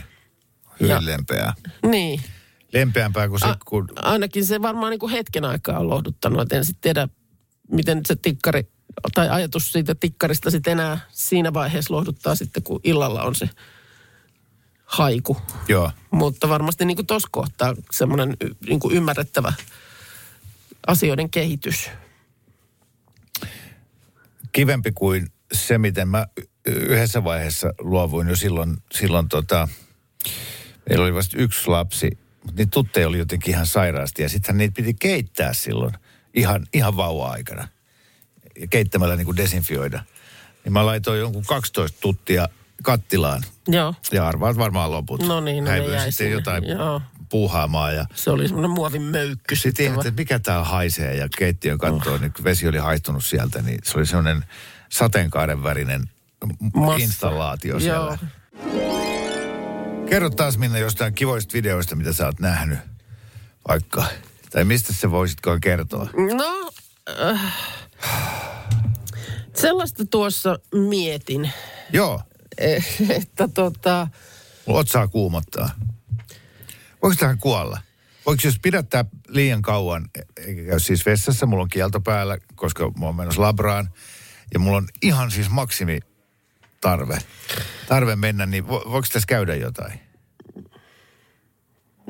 Hyvin 0.82 1.06
lempeää. 1.06 1.54
Niin. 1.86 2.22
Lempeämpää 2.74 3.30
kuin 3.30 3.39
se, 3.39 3.46
A, 3.46 3.56
kun... 3.65 3.89
ainakin 3.96 4.46
se 4.46 4.62
varmaan 4.62 4.91
niin 4.91 5.00
kuin 5.00 5.12
hetken 5.12 5.46
aikaa 5.46 5.80
on 5.80 5.89
lohduttanut. 5.89 6.41
Et 6.41 6.54
en 6.54 6.65
sitten 6.65 6.82
tiedä, 6.82 7.08
miten 7.72 8.02
se 8.06 8.15
tikkari, 8.15 8.63
tai 9.13 9.30
ajatus 9.30 9.72
siitä 9.72 9.96
tikkarista 9.96 10.52
sitten 10.52 10.72
enää 10.72 11.00
siinä 11.12 11.54
vaiheessa 11.54 11.94
lohduttaa 11.94 12.36
sitten, 12.36 12.63
kun 12.63 12.80
illalla 12.84 13.24
on 13.24 13.36
se 13.36 13.50
haiku. 14.86 15.38
Joo. 15.67 15.91
Mutta 16.12 16.50
varmasti 16.50 16.86
niin 16.86 16.96
kuin 16.96 17.08
tuossa 17.08 17.28
kohtaa 17.32 17.76
semmoinen 17.91 18.38
niin 18.67 18.80
ymmärrettävä 18.91 19.54
asioiden 20.88 21.30
kehitys. 21.30 21.89
Kivempi 24.52 24.91
kuin 24.91 25.28
se, 25.54 25.78
miten 25.78 26.08
mä 26.08 26.28
yhdessä 26.65 27.24
vaiheessa 27.24 27.74
luovuin 27.80 28.28
jo 28.28 28.36
silloin, 28.36 28.78
silloin 28.94 29.30
tota, 29.30 29.67
meillä 30.89 31.04
oli 31.04 31.13
vasta 31.13 31.38
yksi 31.39 31.67
lapsi, 31.67 32.17
mutta 32.44 32.58
niitä 32.58 32.72
tutteja 32.72 33.08
oli 33.08 33.17
jotenkin 33.17 33.54
ihan 33.54 33.65
sairaasti 33.65 34.22
ja 34.22 34.30
sittenhän 34.30 34.58
niitä 34.58 34.74
piti 34.76 34.94
keittää 34.94 35.54
silloin 35.54 35.94
ihan, 36.34 36.65
ihan 36.74 36.98
vauva-aikana. 36.98 37.67
Ja 38.60 38.67
keittämällä 38.67 39.15
niin 39.15 39.26
kuin 39.26 39.38
desinfioida. 39.38 40.04
Niin 40.63 40.74
mä 40.74 40.86
laitoin 40.86 41.20
jonkun 41.20 41.44
12 41.48 41.98
tuttia 42.02 42.50
kattilaan 42.84 43.44
Joo, 43.67 43.96
ja 44.12 44.28
arvaat 44.28 44.58
varmaan 44.58 44.91
loput. 44.91 45.28
No 45.28 45.39
niin, 45.41 45.63
no 45.63 45.63
ne 45.63 45.70
Häivyin 45.70 46.00
sitten 46.00 46.12
sinne. 46.12 46.32
jotain 46.32 46.63
Joo. 46.67 47.02
puuhaamaan 47.30 47.96
ja 47.96 48.06
se 48.15 48.32
oli 48.32 48.48
semmoinen 48.48 48.72
muovin 48.72 49.02
möykky. 49.02 49.56
sitten 49.56 49.86
ihan, 49.86 50.00
että 50.00 50.12
mikä 50.22 50.39
tää 50.39 50.63
haisee 50.63 51.15
ja 51.15 51.28
keittiön 51.38 51.78
kattoo, 51.78 52.17
niin 52.17 52.34
kun 52.34 52.44
vesi 52.44 52.67
oli 52.67 52.78
haihtunut 52.78 53.26
sieltä, 53.26 53.62
niin 53.62 53.80
se 53.84 53.98
oli 53.98 54.06
semmoinen 54.06 54.46
sateenkaaren 54.89 55.63
värinen 55.63 56.10
Massa. 56.74 57.04
installaatio 57.04 57.80
siellä. 57.80 58.17
Joo. 58.74 59.00
Kerro 60.12 60.30
taas 60.30 60.58
Minna 60.58 60.78
jostain 60.78 61.13
kivoista 61.13 61.54
videoista, 61.54 61.95
mitä 61.95 62.13
sä 62.13 62.26
oot 62.26 62.39
nähnyt 62.39 62.80
vaikka. 63.67 64.06
Tai 64.50 64.65
mistä 64.65 64.93
se 64.93 65.12
voisitkoon 65.12 65.62
kertoa? 65.62 66.10
No, 66.36 66.71
äh, 67.30 67.54
sellaista 69.54 70.06
tuossa 70.06 70.60
mietin, 70.89 71.52
Joo, 71.93 72.21
että 73.10 73.47
tota, 73.47 74.08
otsaa 74.67 75.08
kuumottaa. 75.08 75.69
Voiko 77.02 77.15
tähän 77.19 77.38
kuolla? 77.38 77.82
Voiko 78.26 78.41
jos 78.45 78.60
pidättää 78.62 79.06
liian 79.28 79.62
kauan, 79.62 80.10
e- 80.15 80.47
eikä 80.47 80.63
käy 80.63 80.80
siis 80.80 81.06
vessassa, 81.06 81.45
mulla 81.45 81.63
on 81.63 81.69
kielto 81.69 82.02
päällä, 82.02 82.38
koska 82.56 82.91
mä 83.00 83.06
oon 83.06 83.15
menossa 83.15 83.41
labraan. 83.41 83.89
Ja 84.54 84.60
mulla 84.60 84.78
on 84.78 84.88
ihan 85.02 85.32
siis 85.32 85.50
maksimi 85.50 86.00
tarve, 86.82 87.17
tarve 87.88 88.15
mennä, 88.15 88.46
niin 88.46 88.67
vo, 88.67 88.84
voiko 88.91 89.08
tässä 89.13 89.28
käydä 89.28 89.56
jotain? 89.56 90.00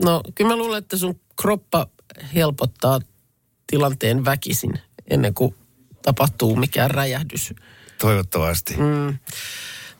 no 0.04 0.22
kyllä 0.36 0.48
mä 0.48 0.58
luulen, 0.58 0.78
että 0.78 0.98
sun 0.98 1.20
kroppa 1.42 1.88
helpottaa 2.36 3.00
tilanteen 3.68 4.26
väkisin 4.26 4.74
ennen 5.10 5.34
kuin 5.34 5.56
tapahtuu 6.02 6.56
mikään 6.56 6.92
räjähdys. 6.92 7.54
Toivottavasti. 7.98 8.78
Mm. 8.78 9.18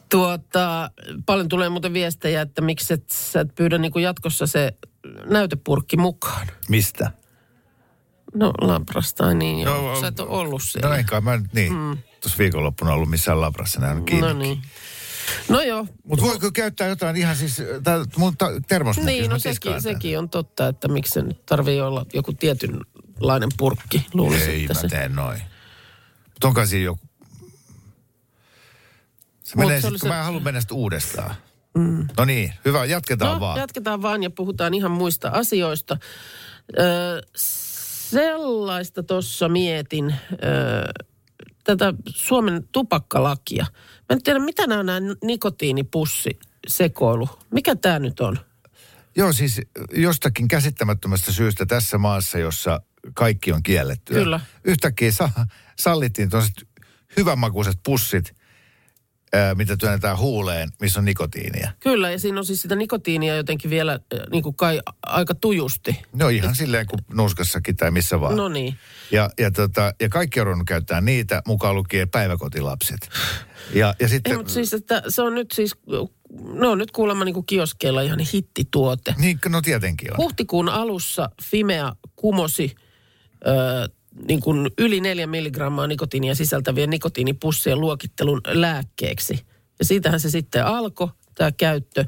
Tuota, 0.10 0.92
paljon 1.26 1.48
tulee 1.48 1.70
muuten 1.70 1.94
viestejä, 1.94 2.42
että 2.42 2.62
miksi 2.62 2.94
et, 2.94 3.10
sä 3.10 3.40
et 3.42 3.56
pyydä 3.56 3.78
niin 3.78 3.92
kuin 3.92 4.04
jatkossa 4.04 4.48
se 4.48 4.74
näytepurkki 5.26 5.98
mukaan. 5.98 6.48
Mistä? 6.70 7.12
No 8.34 8.52
Labrasta, 8.62 9.34
niin 9.34 9.60
joo. 9.60 9.94
No, 9.94 10.02
Sä 10.02 10.08
et 10.08 10.20
ole 10.20 10.30
ollut 10.30 10.64
siellä. 10.64 10.90
No 10.90 10.96
enkä 10.96 11.22
mä 11.22 11.38
nyt 11.38 11.54
niin. 11.54 11.74
Mm. 11.74 11.98
Tuossa 12.22 12.38
viikonloppuna 12.38 12.94
ollut 12.94 13.10
missään 13.10 13.42
labrassa, 13.42 13.80
nämä 13.80 13.94
on 13.94 14.06
kiinni. 14.06 14.28
No 14.28 14.34
niin. 14.34 14.62
No 15.50 15.62
joo, 15.62 15.88
Mutta 16.04 16.26
voiko 16.26 16.52
käyttää 16.52 16.88
jotain 16.88 17.16
ihan 17.16 17.36
siis, 17.36 17.62
tää, 17.84 18.06
mun 18.18 18.38
ta, 18.38 18.46
Niin, 19.06 19.30
no 19.30 19.40
sekin, 19.40 19.82
sekin 19.82 20.20
on 20.20 20.30
totta, 20.30 20.68
että 20.68 20.88
miksi 20.88 21.14
se 21.14 21.22
nyt 21.22 21.46
tarvii 21.46 21.82
olla 21.82 22.06
joku 22.14 22.34
tietynlainen 22.34 23.50
purkki, 23.58 24.06
luulisin, 24.14 24.50
Ei 24.50 24.68
mä 24.68 24.74
se. 24.74 24.88
teen 24.88 25.16
noin. 25.16 25.42
Mutta 26.30 26.48
onkaan 26.48 26.68
siinä 26.68 26.86
joku... 26.86 27.02
Se 29.44 29.56
Mut 29.56 29.66
menee 29.66 29.82
se 29.82 29.90
sit, 29.90 30.02
se- 30.02 30.08
mä 30.08 30.20
en 30.20 30.26
halua 30.26 30.40
mennä 30.40 30.62
sitä 30.62 30.74
uudestaan. 30.74 31.36
Mm. 31.78 32.08
No 32.18 32.26
niin, 32.26 32.54
hyvä, 32.66 32.86
jatketaan 32.86 33.34
No, 33.34 33.40
vaan. 33.40 33.60
jatketaan 33.60 34.02
vaan 34.02 34.24
ja 34.24 34.30
puhutaan 34.30 34.74
ihan 34.74 34.92
muista 34.92 35.30
asioista. 35.30 35.98
Ö, 36.80 37.22
sellaista 37.36 39.04
tuossa 39.04 39.50
mietin, 39.50 40.16
ö, 40.32 41.04
tätä 41.64 41.94
Suomen 42.10 42.68
tupakkalakia. 42.72 43.66
Mä 44.00 44.06
en 44.10 44.24
tiedä, 44.24 44.40
mitä 44.40 44.68
nämä 44.68 44.80
on 44.80 44.86
nämä 44.86 45.00
nikotiinipussi 45.24 46.40
sekoilu. 46.68 47.30
Mikä 47.52 47.76
tämä 47.76 48.00
nyt 48.00 48.20
on? 48.20 48.40
Joo, 49.16 49.34
siis 49.34 49.62
jostakin 49.94 50.48
käsittämättömästä 50.48 51.32
syystä 51.32 51.66
tässä 51.66 51.98
maassa, 51.98 52.38
jossa 52.38 52.82
kaikki 53.14 53.52
on 53.52 53.64
kiellettyä. 53.64 54.18
Kyllä. 54.18 54.40
Yhtäkkiä 54.64 55.12
sa- 55.12 55.30
sallittiin 55.80 56.30
tuollaiset 56.30 56.68
hyvänmakuiset 57.18 57.80
pussit, 57.84 58.36
mitä 59.56 59.78
työnnetään 59.78 60.18
huuleen, 60.18 60.70
missä 60.82 61.00
on 61.00 61.06
nikotiinia. 61.06 61.72
Kyllä, 61.80 62.12
ja 62.12 62.20
siinä 62.20 62.40
on 62.40 62.46
siis 62.46 62.62
sitä 62.62 62.76
nikotiinia 62.76 63.36
jotenkin 63.36 63.70
vielä 63.70 64.00
niin 64.32 64.44
kuin 64.44 64.56
kai 64.56 64.80
aika 65.06 65.36
tujusti. 65.36 66.02
No 66.14 66.30
ihan 66.30 66.56
silleen 66.56 66.88
kuin 66.88 67.00
nuuskassakin 67.14 67.76
tai 67.76 67.92
missä 67.92 68.22
vaan. 68.22 68.36
No 68.36 68.50
niin. 68.50 68.76
Ja, 69.12 69.30
ja, 69.40 69.52
tota, 69.52 69.94
ja 70.00 70.10
kaikki 70.10 70.40
on 70.40 70.46
ruvennut 70.46 70.68
käyttää 70.68 71.02
niitä, 71.02 71.42
mukaan 71.48 71.76
lukien 71.76 72.10
päiväkotilapset. 72.10 73.10
Ja, 73.74 73.96
ja 74.00 74.08
sitten... 74.08 74.32
Ei, 74.32 74.38
mutta 74.38 74.54
siis, 74.54 74.74
että 74.74 75.04
se 75.08 75.22
on 75.22 75.36
nyt 75.36 75.52
siis, 75.52 75.76
ne 76.54 76.68
on 76.68 76.78
nyt 76.78 76.92
kuulemma 76.92 77.26
niin 77.26 77.46
kioskeilla 77.46 78.02
ihan 78.02 78.20
hittituote. 78.20 79.16
Niin, 79.18 79.40
no 79.50 79.62
tietenkin 79.62 80.12
on. 80.12 80.18
Huhtikuun 80.18 80.70
alussa 80.70 81.30
Fimea 81.44 81.96
kumosi 82.16 82.76
ö, 83.48 83.90
niin 84.28 84.40
kuin 84.40 84.72
yli 84.78 85.02
neljä 85.02 85.28
milligrammaa 85.28 85.88
nikotiinia 85.88 86.36
sisältävien 86.36 86.90
nikotiinipussien 86.90 87.82
luokittelun 87.82 88.42
lääkkeeksi. 88.48 89.46
Ja 89.80 89.86
siitähän 89.86 90.20
se 90.20 90.30
sitten 90.30 90.66
alkoi, 90.66 91.08
tämä 91.36 91.52
käyttö. 91.52 92.06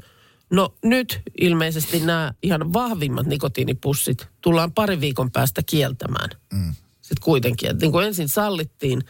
No 0.50 0.74
nyt 0.84 1.20
ilmeisesti 1.40 2.00
nämä 2.00 2.34
ihan 2.42 2.72
vahvimmat 2.72 3.26
nikotiinipussit 3.26 4.28
tullaan 4.40 4.72
parin 4.72 5.00
viikon 5.00 5.30
päästä 5.30 5.62
kieltämään. 5.66 6.30
Mm. 6.52 6.74
Sitten 6.92 7.24
kuitenkin, 7.24 7.70
että 7.70 7.84
niin 7.84 7.92
kuin 7.92 8.06
ensin 8.06 8.28
sallittiin 8.28 9.02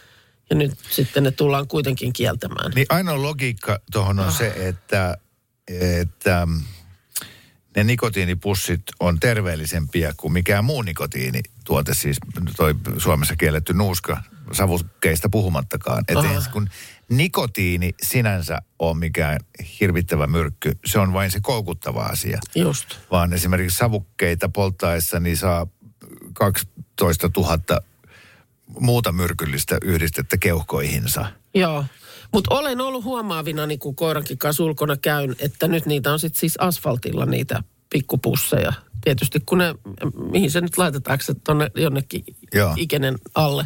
Ja 0.51 0.57
nyt 0.57 0.73
sitten 0.91 1.23
ne 1.23 1.31
tullaan 1.31 1.69
kuitenkin 1.69 2.13
kieltämään. 2.13 2.73
Niin 2.75 2.87
ainoa 2.89 3.23
logiikka 3.23 3.81
tuohon 3.93 4.21
on 4.21 4.33
se, 4.33 4.53
että, 4.57 5.19
että 5.69 6.49
ne 7.77 7.85
nikotiinipussit 7.85 8.83
on 9.01 9.21
terveellisempiä 9.21 10.15
kuin 10.17 10.33
mikään 10.33 10.65
muu 10.65 10.83
nikotiinituote, 10.83 11.95
siis 11.95 12.17
toi 12.57 12.75
Suomessa 12.99 13.37
kielletty 13.37 13.73
nuuska, 13.73 14.23
savukkeista 14.53 15.29
puhumattakaan. 15.29 16.05
Että 16.09 16.19
Aha. 16.19 16.43
kun 16.53 16.69
nikotiini 17.09 17.95
sinänsä 18.03 18.63
on 18.79 18.99
mikään 18.99 19.41
hirvittävä 19.81 20.27
myrkky, 20.27 20.79
se 20.87 20.99
on 20.99 21.13
vain 21.13 21.31
se 21.31 21.41
koukuttava 21.41 22.03
asia. 22.03 22.39
Just. 22.55 22.99
Vaan 23.11 23.33
esimerkiksi 23.33 23.79
savukkeita 23.79 24.49
polttaessa 24.49 25.21
niin 25.21 25.37
saa 25.37 25.67
12 26.33 27.31
000 27.37 27.81
muuta 28.81 29.13
myrkyllistä 29.13 29.79
yhdistettä 29.83 30.37
keuhkoihinsa. 30.39 31.27
Joo. 31.55 31.85
Mutta 32.35 32.55
olen 32.55 32.81
ollut 32.81 33.05
huomaavina, 33.05 33.67
niin 33.67 33.79
kun 33.79 33.97
koirankin 33.97 34.39
kanssa 34.39 34.65
ulkona 34.65 34.97
käyn, 34.97 35.37
että 35.39 35.69
nyt 35.69 35.87
niitä 35.87 36.13
on 36.13 36.19
sitten 36.21 36.41
siis 36.41 36.57
asfaltilla 36.57 37.27
niitä 37.27 37.63
pikkupusseja. 37.91 38.73
Tietysti 39.05 39.41
kun 39.47 39.59
ne, 39.59 39.75
mihin 40.31 40.51
se 40.51 40.61
nyt 40.61 40.79
laitetaanko 40.79 41.25
se 41.25 41.35
tuonne 41.35 41.71
jonnekin 41.77 42.25
Joo. 42.55 42.75
ikenen 42.77 43.19
alle, 43.35 43.65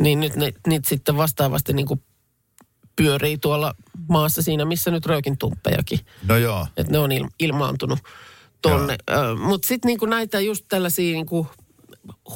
niin 0.00 0.20
nyt 0.20 0.36
ne, 0.36 0.52
niitä 0.66 0.88
sitten 0.88 1.16
vastaavasti 1.16 1.72
niin 1.72 1.86
kuin 1.86 2.02
pyörii 2.96 3.38
tuolla 3.38 3.74
maassa 4.08 4.42
siinä, 4.42 4.64
missä 4.64 4.90
nyt 4.90 5.06
röökin 5.06 5.38
tumppejakin. 5.38 5.98
No 6.26 6.36
joo. 6.36 6.66
Että 6.76 6.92
ne 6.92 6.98
on 6.98 7.12
il, 7.12 7.26
ilmaantunut 7.40 7.98
tonne. 8.62 8.96
Mutta 9.44 9.68
sitten 9.68 9.88
niinku 9.88 10.06
näitä 10.06 10.40
just 10.40 10.64
tällaisia 10.68 11.12
niinku 11.12 11.46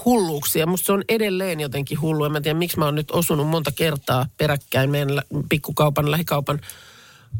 hulluuksia. 0.04 0.66
Musta 0.66 0.86
se 0.86 0.92
on 0.92 1.04
edelleen 1.08 1.60
jotenkin 1.60 2.00
hullu. 2.00 2.24
En 2.24 2.32
mä 2.32 2.40
tiedä, 2.40 2.58
miksi 2.58 2.78
mä 2.78 2.84
oon 2.84 2.94
nyt 2.94 3.10
osunut 3.10 3.48
monta 3.48 3.72
kertaa 3.72 4.26
peräkkäin 4.36 4.90
meidän 4.90 5.22
pikkukaupan, 5.48 6.10
lähikaupan 6.10 6.60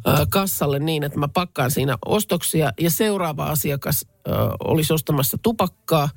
ö, 0.07 0.27
kassalle 0.31 0.79
niin, 0.79 1.05
että 1.05 1.19
mä 1.19 1.29
pakkaan 1.29 1.71
siinä 1.71 1.99
ostoksia 2.07 2.73
ja 2.81 2.91
seuraava 2.91 3.47
asiakas 3.47 4.07
ö, 4.29 4.31
olisi 4.65 4.93
ostamassa 4.93 5.39
tupakkaa, 5.43 6.09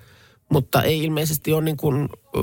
mutta 0.51 0.83
ei 0.83 1.03
ilmeisesti 1.03 1.53
ole 1.53 1.63
niin 1.63 1.77
kuin, 1.77 2.09
ö, 2.35 2.39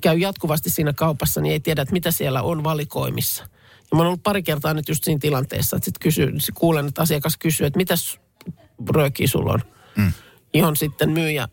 käy 0.00 0.18
jatkuvasti 0.18 0.70
siinä 0.70 0.92
kaupassa, 0.92 1.40
niin 1.40 1.52
ei 1.52 1.60
tiedä, 1.60 1.82
että 1.82 1.92
mitä 1.92 2.10
siellä 2.10 2.42
on 2.42 2.64
valikoimissa. 2.64 3.42
Ja 3.90 3.96
mä 3.96 3.98
oon 3.98 4.06
ollut 4.06 4.22
pari 4.22 4.42
kertaa 4.42 4.74
nyt 4.74 4.88
just 4.88 5.04
siinä 5.04 5.18
tilanteessa, 5.18 5.76
että 5.76 5.84
sit 5.84 5.98
kysy, 5.98 6.32
kuulen, 6.54 6.86
että 6.86 7.02
asiakas 7.02 7.36
kysyy, 7.36 7.66
että 7.66 7.76
mitäs 7.76 8.20
röökiä 8.94 9.26
sulla 9.26 9.52
on. 9.52 9.60
Mm. 9.96 10.12
Johon 10.54 10.76
sitten 10.76 11.10
myyjä, 11.10 11.48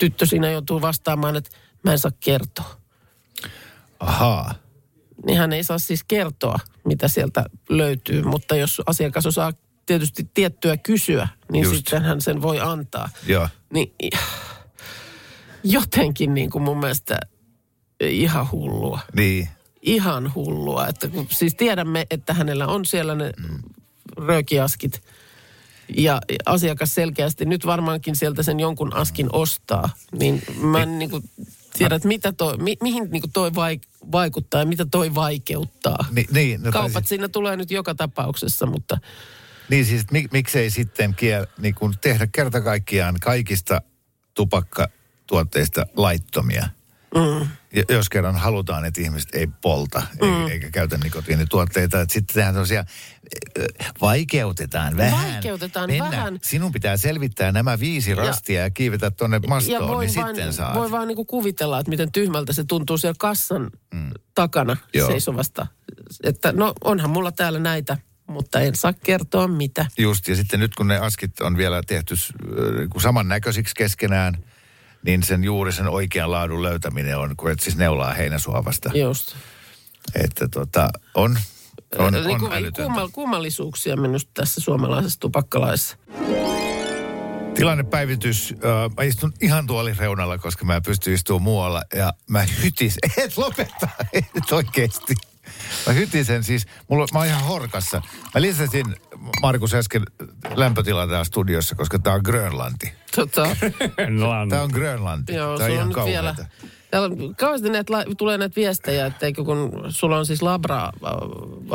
tyttö 0.00 0.26
siinä 0.26 0.50
joutuu 0.50 0.82
vastaamaan, 0.82 1.36
että 1.36 1.50
mä 1.82 1.92
en 1.92 1.98
saa 1.98 2.12
kertoa. 2.20 2.76
Ahaa. 4.00 4.54
Niin 5.26 5.38
hän 5.38 5.52
ei 5.52 5.64
saa 5.64 5.78
siis 5.78 6.04
kertoa, 6.04 6.58
mitä 6.84 7.08
sieltä 7.08 7.44
löytyy, 7.68 8.22
mutta 8.22 8.56
jos 8.56 8.82
asiakas 8.86 9.26
osaa 9.26 9.52
tietysti 9.86 10.30
tiettyä 10.34 10.76
kysyä, 10.76 11.28
niin 11.52 11.64
Just. 11.64 11.76
Sitten 11.76 12.02
hän 12.02 12.20
sen 12.20 12.42
voi 12.42 12.60
antaa. 12.60 13.08
Joo. 13.26 13.48
Niin 13.72 13.92
jotenkin 15.64 16.34
niin 16.34 16.50
kuin 16.50 16.62
mun 16.62 16.80
mielestä 16.80 17.18
ihan 18.00 18.50
hullua. 18.50 19.00
Niin. 19.16 19.48
Ihan 19.82 20.34
hullua. 20.34 20.86
Että 20.86 21.08
kun, 21.08 21.26
siis 21.30 21.54
tiedämme, 21.54 22.06
että 22.10 22.34
hänellä 22.34 22.66
on 22.66 22.84
siellä 22.84 23.14
ne 23.14 23.32
röökiaskit. 24.16 25.02
Ja 25.96 26.20
asiakas 26.46 26.94
selkeästi 26.94 27.44
nyt 27.44 27.66
varmaankin 27.66 28.16
sieltä 28.16 28.42
sen 28.42 28.60
jonkun 28.60 28.94
askin 28.94 29.28
ostaa. 29.32 29.88
Niin 30.18 30.42
mä 30.60 30.82
en 30.82 30.98
niin 30.98 31.10
kuin 31.10 31.22
tiedä, 31.78 31.94
että 31.94 32.08
mitä 32.08 32.32
toi, 32.32 32.56
mi, 32.56 32.76
mihin 32.82 33.08
niin 33.10 33.22
kuin 33.22 33.32
toi 33.32 33.54
vaik, 33.54 33.82
vaikuttaa 34.12 34.60
ja 34.60 34.66
mitä 34.66 34.86
toi 34.90 35.14
vaikeuttaa. 35.14 36.04
Ni, 36.10 36.24
niin, 36.32 36.62
no, 36.62 36.72
Kaupat 36.72 36.92
tai, 36.92 37.08
siinä 37.08 37.28
tulee 37.28 37.56
nyt 37.56 37.70
joka 37.70 37.94
tapauksessa, 37.94 38.66
mutta 38.66 38.98
niin 39.68 39.84
siis, 39.84 40.10
mik, 40.10 40.32
miksei 40.32 40.70
sitten 40.70 41.14
kiel, 41.14 41.46
niin 41.58 41.74
kun 41.74 41.94
tehdä 42.00 42.26
kerta 42.32 42.60
kaikkiaan 42.60 43.14
kaikista 43.20 43.82
tupakkatuotteista 44.34 45.86
laittomia. 45.96 46.68
Mm. 47.14 47.48
Ja, 47.74 47.84
jos 47.88 48.08
kerran 48.08 48.36
halutaan, 48.36 48.84
että 48.84 49.00
ihmiset 49.00 49.34
ei 49.34 49.46
polta 49.46 50.02
mm. 50.22 50.46
eikä, 50.46 50.70
käytä 50.70 50.98
nikotiinituotteita, 50.98 52.00
että 52.00 52.12
sitten 52.12 52.34
tehdään 52.34 52.54
tosiaan 52.54 52.86
vaikeutetaan 54.00 54.96
vähän. 54.96 55.32
Vaikeutetaan 55.32 55.90
Mennään. 55.90 56.10
vähän. 56.10 56.38
Sinun 56.42 56.72
pitää 56.72 56.96
selvittää 56.96 57.52
nämä 57.52 57.80
viisi 57.80 58.14
rastia 58.14 58.60
ja, 58.60 58.70
kiivetä 58.70 59.10
tuonne 59.10 59.40
mastoon, 59.48 59.72
ja 59.74 59.86
niin 59.86 60.14
vain, 60.16 60.34
sitten 60.34 60.52
saat. 60.52 60.74
voi 60.74 60.90
vaan 60.90 61.08
niin 61.08 61.16
kuin 61.16 61.26
kuvitella, 61.26 61.78
että 61.78 61.90
miten 61.90 62.12
tyhmältä 62.12 62.52
se 62.52 62.64
tuntuu 62.64 62.98
siellä 62.98 63.16
kassan 63.18 63.70
mm. 63.94 64.10
takana 64.34 64.76
Joo. 64.94 65.08
seisovasta. 65.08 65.66
Että 66.22 66.52
no 66.52 66.74
onhan 66.84 67.10
mulla 67.10 67.32
täällä 67.32 67.58
näitä, 67.58 67.96
mutta 68.26 68.60
en 68.60 68.74
saa 68.74 68.92
kertoa 68.92 69.48
mitä. 69.48 69.86
Just, 69.98 70.28
ja 70.28 70.36
sitten 70.36 70.60
nyt 70.60 70.74
kun 70.74 70.88
ne 70.88 70.98
askit 70.98 71.40
on 71.40 71.56
vielä 71.56 71.82
tehty 71.86 72.14
äh, 72.14 72.88
kun 72.90 73.00
samannäköisiksi 73.00 73.74
keskenään, 73.74 74.44
niin 75.02 75.22
sen 75.22 75.44
juuri 75.44 75.72
sen 75.72 75.88
oikean 75.88 76.30
laadun 76.30 76.62
löytäminen 76.62 77.18
on, 77.18 77.36
kun 77.36 77.50
et 77.50 77.60
siis 77.60 77.76
neulaa 77.76 78.12
heinäsuovasta. 78.12 78.90
Just. 78.94 79.34
Että 80.14 80.48
tota, 80.48 80.90
on, 81.14 81.38
on, 81.98 82.12
niin 82.12 82.26
on 82.26 82.40
kuin 82.40 82.52
älytöntä. 82.52 82.82
kummal, 82.82 83.08
kummallisuuksia 83.12 83.96
minusta 83.96 84.30
tässä 84.34 84.60
suomalaisessa 84.60 85.20
tupakkalaissa. 85.20 85.96
Tilannepäivitys. 87.54 88.54
Äh, 88.64 88.96
mä 88.96 89.02
istun 89.02 89.32
ihan 89.40 89.66
tuolin 89.66 89.96
reunalla, 89.96 90.38
koska 90.38 90.64
mä 90.64 90.76
en 90.76 90.82
pysty 90.82 91.14
istumaan 91.14 91.42
muualla. 91.42 91.82
Ja 91.94 92.12
mä 92.28 92.46
hytis. 92.62 92.98
Et 93.24 93.36
lopeta. 93.36 93.88
Et 94.12 94.52
oikeesti. 94.52 95.14
Mä 95.86 95.92
hytisen 95.92 96.44
siis. 96.44 96.66
Mulla, 96.88 97.06
mä 97.12 97.18
oon 97.18 97.28
ihan 97.28 97.44
horkassa. 97.44 98.02
Mä 98.34 98.40
lisäsin 98.40 98.96
Markus 99.42 99.74
äsken 99.74 100.02
lämpötilaa 100.54 101.06
täällä 101.06 101.24
studiossa, 101.24 101.74
koska 101.74 101.98
tää 101.98 102.14
on 102.14 102.20
Grönlanti. 102.24 102.92
Tota, 103.16 103.42
Tää 104.50 104.62
on 104.62 104.70
Grönlanti. 104.72 105.34
joo, 105.34 105.58
tää 105.58 105.66
on 105.66 105.72
ihan 105.72 105.94
vielä... 106.04 106.34
kauheata. 106.90 107.16
Täällä 107.16 107.28
on 107.28 107.34
kauheasti 107.34 107.70
näitä, 107.70 107.92
tulee 108.18 108.38
näitä 108.38 108.56
viestejä, 108.56 109.06
että 109.06 109.26
eikö 109.26 109.44
kun 109.44 109.84
sulla 109.88 110.18
on 110.18 110.26
siis 110.26 110.42
labra 110.42 110.84
ä, 110.84 110.90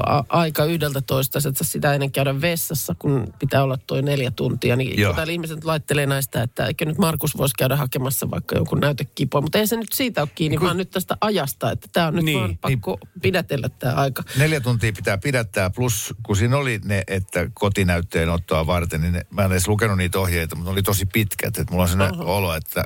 a, 0.06 0.24
aika 0.30 0.66
yhdeltä 0.66 1.02
toista, 1.02 1.40
että 1.50 1.64
sitä 1.64 1.94
ennen 1.94 2.12
käydä 2.12 2.42
vessassa, 2.42 2.96
kun 3.00 3.34
pitää 3.40 3.64
olla 3.64 3.78
toi 3.88 4.02
neljä 4.02 4.32
tuntia. 4.32 4.76
Niin 4.76 5.00
Joo. 5.00 5.10
kun 5.10 5.16
täällä 5.16 5.34
ihmiset 5.34 5.64
laittelee 5.64 6.06
näistä, 6.06 6.44
että 6.44 6.66
eikö 6.66 6.86
nyt 6.86 6.98
Markus 6.98 7.38
voisi 7.38 7.56
käydä 7.58 7.76
hakemassa 7.76 8.32
vaikka 8.32 8.56
jonkun 8.56 8.80
näytekipoa. 8.80 9.42
Mutta 9.42 9.58
ei 9.58 9.68
se 9.68 9.76
nyt 9.76 9.94
siitä 9.94 10.22
ole 10.22 10.30
kiinni, 10.36 10.62
vaan 10.62 10.78
nyt 10.78 10.92
tästä 10.92 11.18
ajasta, 11.22 11.72
että 11.72 11.88
tämä 11.94 12.08
on 12.08 12.16
nyt 12.16 12.26
Niin, 12.26 12.40
vaan 12.40 12.58
pakko 12.58 13.00
pidätellä 13.22 13.70
tämä 13.70 13.94
aika. 13.94 14.24
Neljä 14.38 14.60
tuntia 14.60 14.94
pitää 14.94 15.18
pidättää, 15.18 15.70
plus 15.70 16.14
kun 16.24 16.36
siinä 16.36 16.58
oli 16.58 16.80
ne, 16.84 17.04
että 17.08 17.50
kotinäytteen 17.54 18.30
ottoa 18.30 18.68
varten, 18.68 19.02
niin 19.02 19.14
ne, 19.14 19.26
mä 19.30 19.46
en 19.46 19.52
edes 19.52 19.68
lukenut 19.68 19.98
niitä 19.98 20.20
ohjeita, 20.20 20.56
mutta 20.56 20.70
ne 20.70 20.74
oli 20.74 20.84
tosi 20.84 21.06
pitkät. 21.06 21.58
Että 21.58 21.72
mulla 21.72 21.84
on 21.84 21.90
sellainen 21.90 22.22
olo, 22.22 22.56
että 22.56 22.84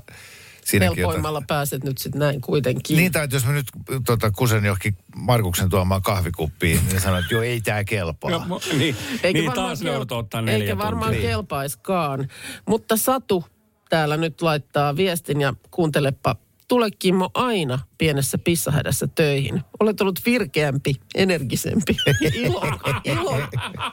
siinäkin 0.70 0.98
Helpoimmalla 0.98 1.42
pääset 1.48 1.84
nyt 1.84 1.98
sitten 1.98 2.20
näin 2.20 2.42
kuitenkin. 2.42 2.98
Niin, 2.98 3.12
tai 3.12 3.28
jos 3.32 3.46
mä 3.46 3.52
nyt 3.52 3.68
tota, 4.06 4.32
kusen 4.32 4.66
johonkin 4.66 4.98
Markuksen 5.16 5.70
tuomaan 5.70 6.02
kahvikuppiin, 6.02 6.80
niin 6.88 7.02
sanoin, 7.02 7.24
että 7.24 7.34
joo, 7.36 7.44
ei 7.44 7.62
tää 7.62 7.84
kelpaa. 7.84 8.32
No, 8.32 8.60
niin, 8.78 8.96
Eikä 9.24 9.40
niin 9.40 9.46
varmaan 9.46 9.68
taas 9.68 9.82
kel- 9.82 10.14
ottaa 10.18 10.42
neljä 10.42 10.64
Eikä 10.64 10.78
varmaan 10.78 11.12
tuntia. 11.12 11.30
kelpaiskaan. 11.30 12.28
Mutta 12.68 12.98
Satu 12.98 13.46
täällä 13.90 14.18
nyt 14.18 14.42
laittaa 14.42 14.96
viestin 14.96 15.42
ja 15.42 15.54
kuuntelepa. 15.72 16.36
Tule 16.68 16.92
Kimmo 17.00 17.30
aina 17.34 17.80
pienessä 18.00 18.38
pissahädässä 18.38 19.08
töihin. 19.16 19.62
Olet 19.80 20.02
ollut 20.02 20.20
virkeämpi, 20.26 20.96
energisempi. 21.16 21.96
Ilo, 22.34 22.62
ilo, 23.04 23.38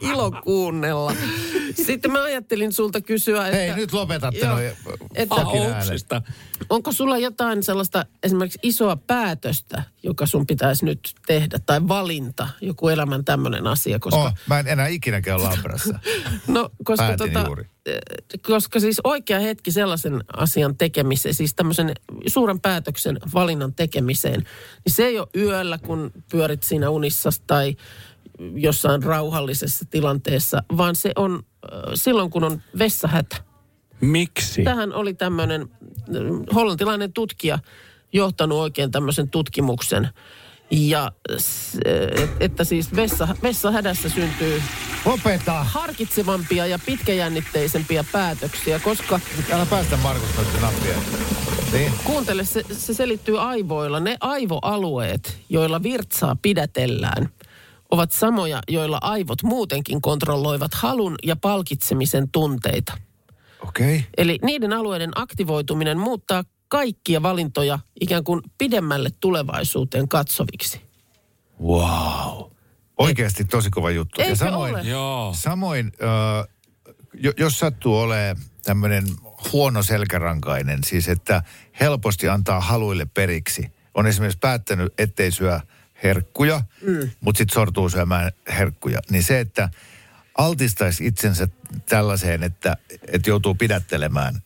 ilo 0.01 0.33
kuunnella. 0.45 1.13
Sitten 1.87 2.13
mä 2.13 2.23
ajattelin 2.23 2.73
sulta 2.73 3.01
kysyä, 3.01 3.47
että... 3.47 3.59
Hei, 3.59 3.75
nyt 3.75 3.93
lopetatte 3.93 4.39
Joo. 4.39 4.55
noi 4.55 4.73
Että-. 5.15 6.23
Onko 6.71 6.93
sulla 6.93 7.19
jotain 7.19 7.63
sellaista 7.63 8.07
esimerkiksi 8.23 8.59
isoa 8.63 8.97
päätöstä, 8.97 9.83
joka 10.03 10.27
sun 10.27 10.47
pitäisi 10.47 10.85
nyt 10.85 11.15
tehdä, 11.27 11.59
tai 11.67 11.89
valinta, 11.89 12.49
joku 12.61 12.89
elämän 12.89 13.25
tämmöinen 13.25 13.67
asia, 13.67 13.99
koska... 13.99 14.21
Oh, 14.21 14.33
mä 14.49 14.59
en 14.59 14.69
enää 14.69 14.87
ikinä 14.87 15.21
käy 15.21 15.39
Labrassa. 15.39 15.99
No, 16.49 16.71
koska, 16.85 17.07
Päätin 17.07 17.33
tota, 17.33 17.47
juuri. 17.47 17.65
eh, 17.87 17.99
koska 18.43 18.81
siis 18.81 19.01
oikea 19.05 19.41
hetki 19.41 19.71
sellaisen 19.71 20.25
asian 20.37 20.77
tekemiseen, 20.77 21.35
siis 21.35 21.55
tämmöisen 21.55 21.93
suuren 22.27 22.61
päätöksen 22.61 23.19
valinnan 23.35 23.75
tekemiseen, 23.75 23.96
niin 24.01 24.17
se 24.87 25.07
ei 25.07 25.19
ole 25.19 25.29
yöllä, 25.37 25.79
kun 25.79 26.13
pyörit 26.31 26.63
siinä 26.63 26.91
unissa 26.91 27.31
tai 27.47 27.77
jossain 28.55 29.03
rauhallisessa 29.03 29.85
tilanteessa, 29.91 30.63
vaan 30.77 30.97
se 30.97 31.13
on 31.17 31.43
silloin, 31.95 32.31
kun 32.31 32.45
on 32.45 32.63
vessahätä. 32.79 33.37
Miksi? 34.01 34.65
Tähän 34.65 34.93
oli 34.93 35.15
tämmöinen 35.15 35.69
hollantilainen 36.55 37.13
tutkija 37.13 37.59
johtanut 38.13 38.59
oikein 38.59 38.91
tämmöisen 38.91 39.31
tutkimuksen. 39.31 40.09
Ja 40.71 41.13
että 42.41 42.65
siis 42.65 42.97
vessa, 42.97 43.29
vessahädässä 43.43 44.09
syntyy 44.09 44.63
Lopeta! 45.05 45.65
harkitsevampia 45.65 46.67
ja 46.67 46.79
pitkäjännitteisempiä 46.87 48.05
päätöksiä, 48.13 48.79
koska 48.79 49.21
Täällä 49.49 49.67
päästä 49.67 49.97
Markus 49.97 50.37
noiden 50.37 50.61
nappia. 50.61 50.97
Niin. 51.73 51.93
kuuntele, 52.05 52.45
se, 52.45 52.65
se 52.73 52.95
selittyy 52.95 53.41
aivoilla. 53.41 54.01
Ne 54.01 54.17
aivoalueet, 54.21 55.39
joilla 55.49 55.83
virtsaa 55.83 56.37
pidätellään, 56.43 57.29
ovat 57.91 58.13
samoja, 58.13 58.63
joilla 58.69 58.99
aivot 59.01 59.43
muutenkin 59.43 60.03
kontrolloivat 60.03 60.75
halun 60.75 61.15
ja 61.25 61.37
palkitsemisen 61.37 62.31
tunteita. 62.31 62.93
Okei. 63.63 63.97
Okay. 63.97 64.09
Eli 64.17 64.39
niiden 64.43 64.73
alueiden 64.73 65.11
aktivoituminen 65.15 65.99
muuttaa 65.99 66.45
kaikkia 66.69 67.23
valintoja 67.23 67.79
ikään 68.01 68.25
kuin 68.25 68.43
pidemmälle 68.59 69.11
tulevaisuuteen 69.21 70.09
katsoviksi. 70.09 70.81
Wow. 71.63 72.51
Oikeasti 72.99 73.45
tosi 73.45 73.71
kova 73.71 73.91
juttu. 73.91 74.21
Eikö 74.21 74.33
ja 74.33 74.37
samoin, 74.37 74.75
ole? 74.75 74.83
Joo. 74.83 75.35
samoin 75.37 75.93
äh, 76.03 76.49
jo, 77.15 77.33
jos 77.37 77.59
sattuu 77.59 77.99
olemaan 77.99 78.37
tämmöinen 78.65 79.05
huono 79.53 79.83
selkärankainen, 79.83 80.85
siis 80.85 81.09
että 81.09 81.43
helposti 81.81 82.29
antaa 82.29 82.61
haluille 82.61 83.07
periksi. 83.15 83.73
On 83.95 84.07
esimerkiksi 84.07 84.39
päättänyt, 84.39 84.93
ettei 84.99 85.31
syö 85.31 85.61
herkkuja, 86.03 86.63
mm. 86.83 87.11
mutta 87.21 87.39
sitten 87.39 87.55
sortuu 87.55 87.89
syömään 87.89 88.33
herkkuja. 88.49 89.01
Niin 89.11 89.23
se, 89.23 89.41
että 89.41 89.69
altistaisi 90.39 91.07
itsensä 91.07 91.49
tällaiseen, 91.89 92.43
että, 92.43 92.77
että 93.07 93.31
joutuu 93.31 93.55
pidättelemään, 93.55 94.43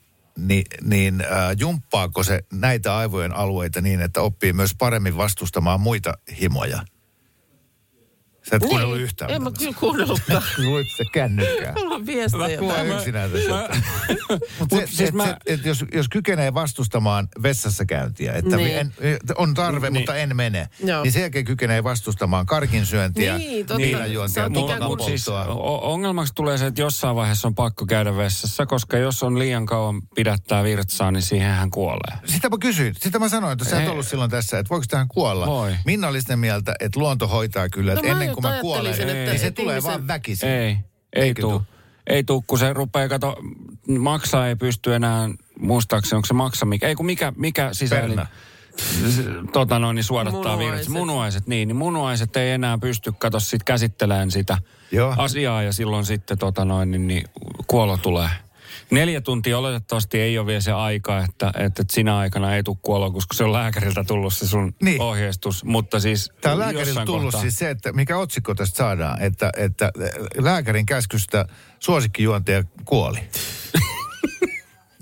niin, 0.49 0.65
niin 0.83 1.21
äh, 1.21 1.29
jumppaako 1.59 2.23
se 2.23 2.41
näitä 2.53 2.97
aivojen 2.97 3.33
alueita 3.33 3.81
niin, 3.81 4.01
että 4.01 4.21
oppii 4.23 4.53
myös 4.53 4.75
paremmin 4.79 5.17
vastustamaan 5.17 5.81
muita 5.81 6.15
himoja? 6.41 6.83
Sä 8.51 8.57
et 8.57 8.63
kuunnellut 8.63 8.99
yhtään. 8.99 9.29
Niin. 9.29 9.37
En 9.37 9.43
mä 9.43 9.51
kyllä 9.59 9.73
kuunnellutkaan. 9.81 10.43
Luit 10.65 10.87
se 10.97 11.05
kännykkää. 11.13 11.73
Mulla 11.79 11.95
on 11.95 12.07
viestejä. 12.07 12.59
Kuva 12.59 12.73
täällä. 12.75 12.95
yksinään 12.97 13.31
tässä. 13.31 13.51
Mutta 14.59 14.77
Mut 14.77 14.85
se, 14.85 14.87
siis 14.87 15.09
et, 15.09 15.15
mä- 15.15 15.27
se, 15.27 15.37
et 15.47 15.65
jos, 15.65 15.85
jos 15.95 16.09
kykenee 16.09 16.55
vastustamaan 16.55 17.29
vessassa 17.43 17.85
käyntiä, 17.85 18.33
että 18.33 18.57
Niin. 18.57 18.77
en, 18.79 18.93
on 19.37 19.55
tarve, 19.55 19.91
mutta 19.91 20.15
en 20.17 20.37
mene, 20.37 20.69
Joo. 20.85 21.03
niin 21.03 21.13
sen 21.13 21.21
jälkeen 21.23 21.45
kykenee 21.45 21.85
vastustamaan 21.85 22.47
karkin 22.47 22.87
syöntiä, 22.87 23.39
Niin, 23.39 23.61
ikään 23.61 24.53
kuin- 24.53 24.85
mut 24.85 25.01
siis 25.03 25.27
ongelmaksi 25.83 26.33
tulee 26.35 26.59
se, 26.59 26.67
että 26.67 26.81
jossain 26.81 27.17
vaiheessa 27.17 27.49
on 27.49 27.55
pakko 27.55 27.87
käydä 27.87 28.17
vessassa, 28.17 28.67
koska 28.67 28.97
jos 28.99 29.23
on 29.23 29.39
liian 29.39 29.67
kauan 29.67 30.03
pidättää 30.15 30.65
virtsaa, 30.65 31.11
niin 31.11 31.23
siihen 31.23 31.51
hän 31.51 31.71
kuolee. 31.71 32.19
Sitä 32.25 32.49
mä 32.49 32.57
kysyin. 32.61 32.95
Sitä 32.99 33.19
mä 33.19 33.29
sanoin, 33.29 33.53
että 33.53 33.65
sä 33.65 33.83
et 33.83 33.89
ollut 33.89 34.07
silloin 34.07 34.31
tässä, 34.31 34.59
että 34.59 34.71
voiko 34.71 34.85
tähän 34.89 35.09
kuolla. 35.09 35.47
Voi. 35.47 35.75
Minna 35.85 36.09
oli 36.09 36.21
sitä 36.21 36.37
mieltä, 36.37 36.75
että 36.81 37.01
luonto 37.01 37.29
hoitaa 37.29 37.69
kyllä, 37.69 37.93
että 37.93 38.03
No 38.03 38.09
mä 38.15 38.21
ennen 38.21 38.35
kuin 38.35 38.40
mä 38.49 38.49
just 38.55 38.61
kuolen, 38.61 38.87
ajattelisin, 38.87 39.17
että- 39.19 39.31
niin 39.31 39.41
se 39.41 39.51
tulee 39.51 39.77
ihmisen- 39.79 39.91
vaan 39.91 40.07
väkisin. 40.07 40.49
Ei, 40.49 40.77
ei 41.13 41.35
tuu? 41.35 41.63
Ei 42.07 42.25
tuu, 42.25 42.45
kun 42.47 42.59
se 42.59 42.73
rupeaa, 42.73 43.09
kato, 43.09 43.37
maksaa 43.99 44.49
ei 44.49 44.57
pysty 44.57 44.95
enää, 44.95 45.29
muistaakseni 45.61 46.17
onko 46.17 46.27
se 46.27 46.35
maksa, 46.35 46.67
mikä, 46.67 46.89
ei 46.89 46.95
kun 46.95 47.07
mikä, 47.07 47.33
mikä 47.37 47.69
sisäelin, 47.73 48.17
Perna. 48.17 48.27
tota 49.53 49.79
noin, 49.79 49.95
niin 49.95 50.05
suodattaa 50.05 50.41
Munuaiset. 50.57 50.75
virtsa. 50.77 50.91
Munuaiset, 50.91 51.47
niin, 51.47 51.69
niin 51.69 51.77
munuaiset 51.77 52.37
ei 52.37 52.51
enää 52.51 52.79
pysty, 52.79 53.13
kato 53.19 53.41
sit 53.41 53.63
käsittelemään 53.65 54.31
sitä 54.31 54.59
Joo. 54.93 55.15
asiaa 55.19 55.63
ja 55.63 55.73
silloin 55.73 56.05
sitten 56.05 56.39
tota 56.39 56.65
noin, 56.65 56.91
niin, 56.91 57.07
niin 57.07 57.25
kuolo 57.67 57.97
tulee. 57.97 58.29
Neljä 58.91 59.21
tuntia 59.21 59.59
oletettavasti 59.59 60.21
ei 60.21 60.39
ole 60.39 60.47
vielä 60.47 60.61
se 60.61 60.73
aika, 60.73 61.19
että, 61.25 61.53
että, 61.59 61.83
sinä 61.93 62.19
aikana 62.19 62.55
ei 62.57 62.63
tule 62.63 62.77
kuoloa, 62.83 63.11
koska 63.11 63.35
se 63.35 63.45
on 63.45 63.53
lääkäriltä 63.53 64.05
tullut 64.05 64.35
se 64.35 64.47
sun 64.49 64.75
Niin. 64.83 65.01
ohjeistus. 65.03 65.65
Mutta 65.65 66.01
siis 66.01 66.33
Tämä 66.41 66.53
on 66.53 66.59
lääkäriltä 66.59 67.05
tullut 67.05 67.23
kohtaa- 67.23 67.41
siis 67.41 67.57
se, 67.57 67.71
että 67.71 67.93
mikä 67.93 68.19
otsikko 68.19 68.55
tästä 68.55 68.77
saadaan, 68.77 69.23
että, 69.23 69.51
että 69.57 69.91
lääkärin 70.39 70.87
käskystä 70.87 71.45
suosikkijuontaja 71.79 72.65
kuoli. 72.85 73.19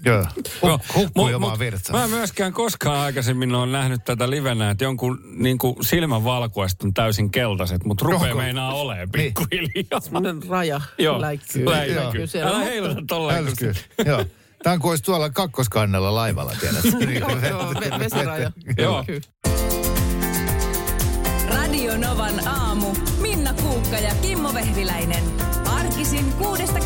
Joo, 0.05 0.25
Joo, 0.63 1.39
mut- 1.39 1.59
virtsansa. 1.59 1.93
Mä 1.93 2.05
en 2.05 2.11
myöskään 2.11 2.53
koskaan 2.53 2.99
aikaisemmin 2.99 3.55
ole 3.55 3.67
nähnyt 3.73 4.05
tätä 4.05 4.31
livenä, 4.31 4.71
että 4.71 4.85
jonkun 4.85 5.21
niin 5.37 5.59
kuin 5.59 5.77
silmän 5.85 6.25
valkuaiset 6.25 6.83
on 6.83 6.95
täysin 6.95 7.31
keltaiset, 7.31 7.85
mutta 7.85 8.05
rupeaa 8.05 8.23
Onko? 8.23 8.37
meinaa 8.43 8.73
olemaan 8.75 9.09
Niin. 9.17 9.35
pikkuhiljaa. 9.35 10.01
Semmoinen 10.01 10.43
raja 10.49 10.81
Joo, 10.99 11.21
läikkyy. 11.21 11.65
läikkyy. 11.65 12.43
Älä 12.43 12.59
heiluta 12.59 13.01
tolleen. 13.09 13.47
se- 13.57 13.73
Joo. 14.07 14.25
Tämä 14.63 14.75
on 14.75 14.81
kuin 14.81 14.91
olisi 14.91 15.05
tuolla 15.05 15.31
kakkoskannella 15.31 16.15
laivalla, 16.15 16.53
tiedätkö? 16.61 16.89
Joo, 17.51 17.73
ve- 17.73 17.99
vesiraja. 17.99 18.51
Joo. 18.79 19.05
Radio 21.55 21.97
Novan 21.97 22.49
aamu. 22.49 22.87
Minna 23.21 23.53
Kuukka 23.53 23.97
ja 23.97 24.15
Kimmo 24.23 24.55
Vehviläinen. 24.55 25.25
Arkisin 25.67 26.33
kuudesta 26.33 26.79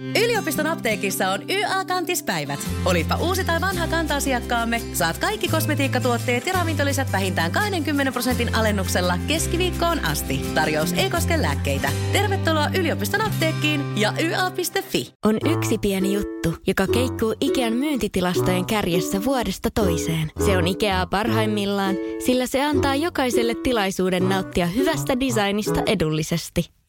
Yliopiston 0.00 0.66
apteekissa 0.66 1.30
on 1.30 1.50
YA-kantispäivät. 1.50 2.60
Olipa 2.84 3.16
uusi 3.16 3.44
tai 3.44 3.60
vanha 3.60 3.86
kanta-asiakkaamme, 3.86 4.80
saat 4.92 5.18
kaikki 5.18 5.48
kosmetiikkatuotteet 5.48 6.46
ja 6.46 6.52
ravintolisät 6.52 7.12
vähintään 7.12 7.52
20 7.52 8.12
prosentin 8.12 8.54
alennuksella 8.54 9.18
keskiviikkoon 9.28 10.04
asti. 10.04 10.40
Tarjous 10.54 10.92
ei 10.92 11.10
koske 11.10 11.42
lääkkeitä. 11.42 11.92
Tervetuloa 12.12 12.70
yliopiston 12.78 13.20
apteekkiin 13.20 13.98
ja 14.00 14.14
YA.fi. 14.20 15.12
On 15.24 15.38
yksi 15.56 15.78
pieni 15.78 16.14
juttu, 16.14 16.54
joka 16.66 16.86
keikkuu 16.86 17.34
Ikean 17.40 17.72
myyntitilastojen 17.72 18.66
kärjessä 18.66 19.24
vuodesta 19.24 19.68
toiseen. 19.70 20.30
Se 20.46 20.56
on 20.56 20.68
Ikeaa 20.68 21.06
parhaimmillaan, 21.06 21.96
sillä 22.26 22.46
se 22.46 22.64
antaa 22.64 22.94
jokaiselle 22.94 23.54
tilaisuuden 23.54 24.28
nauttia 24.28 24.66
hyvästä 24.66 25.20
designista 25.20 25.82
edullisesti. 25.86 26.70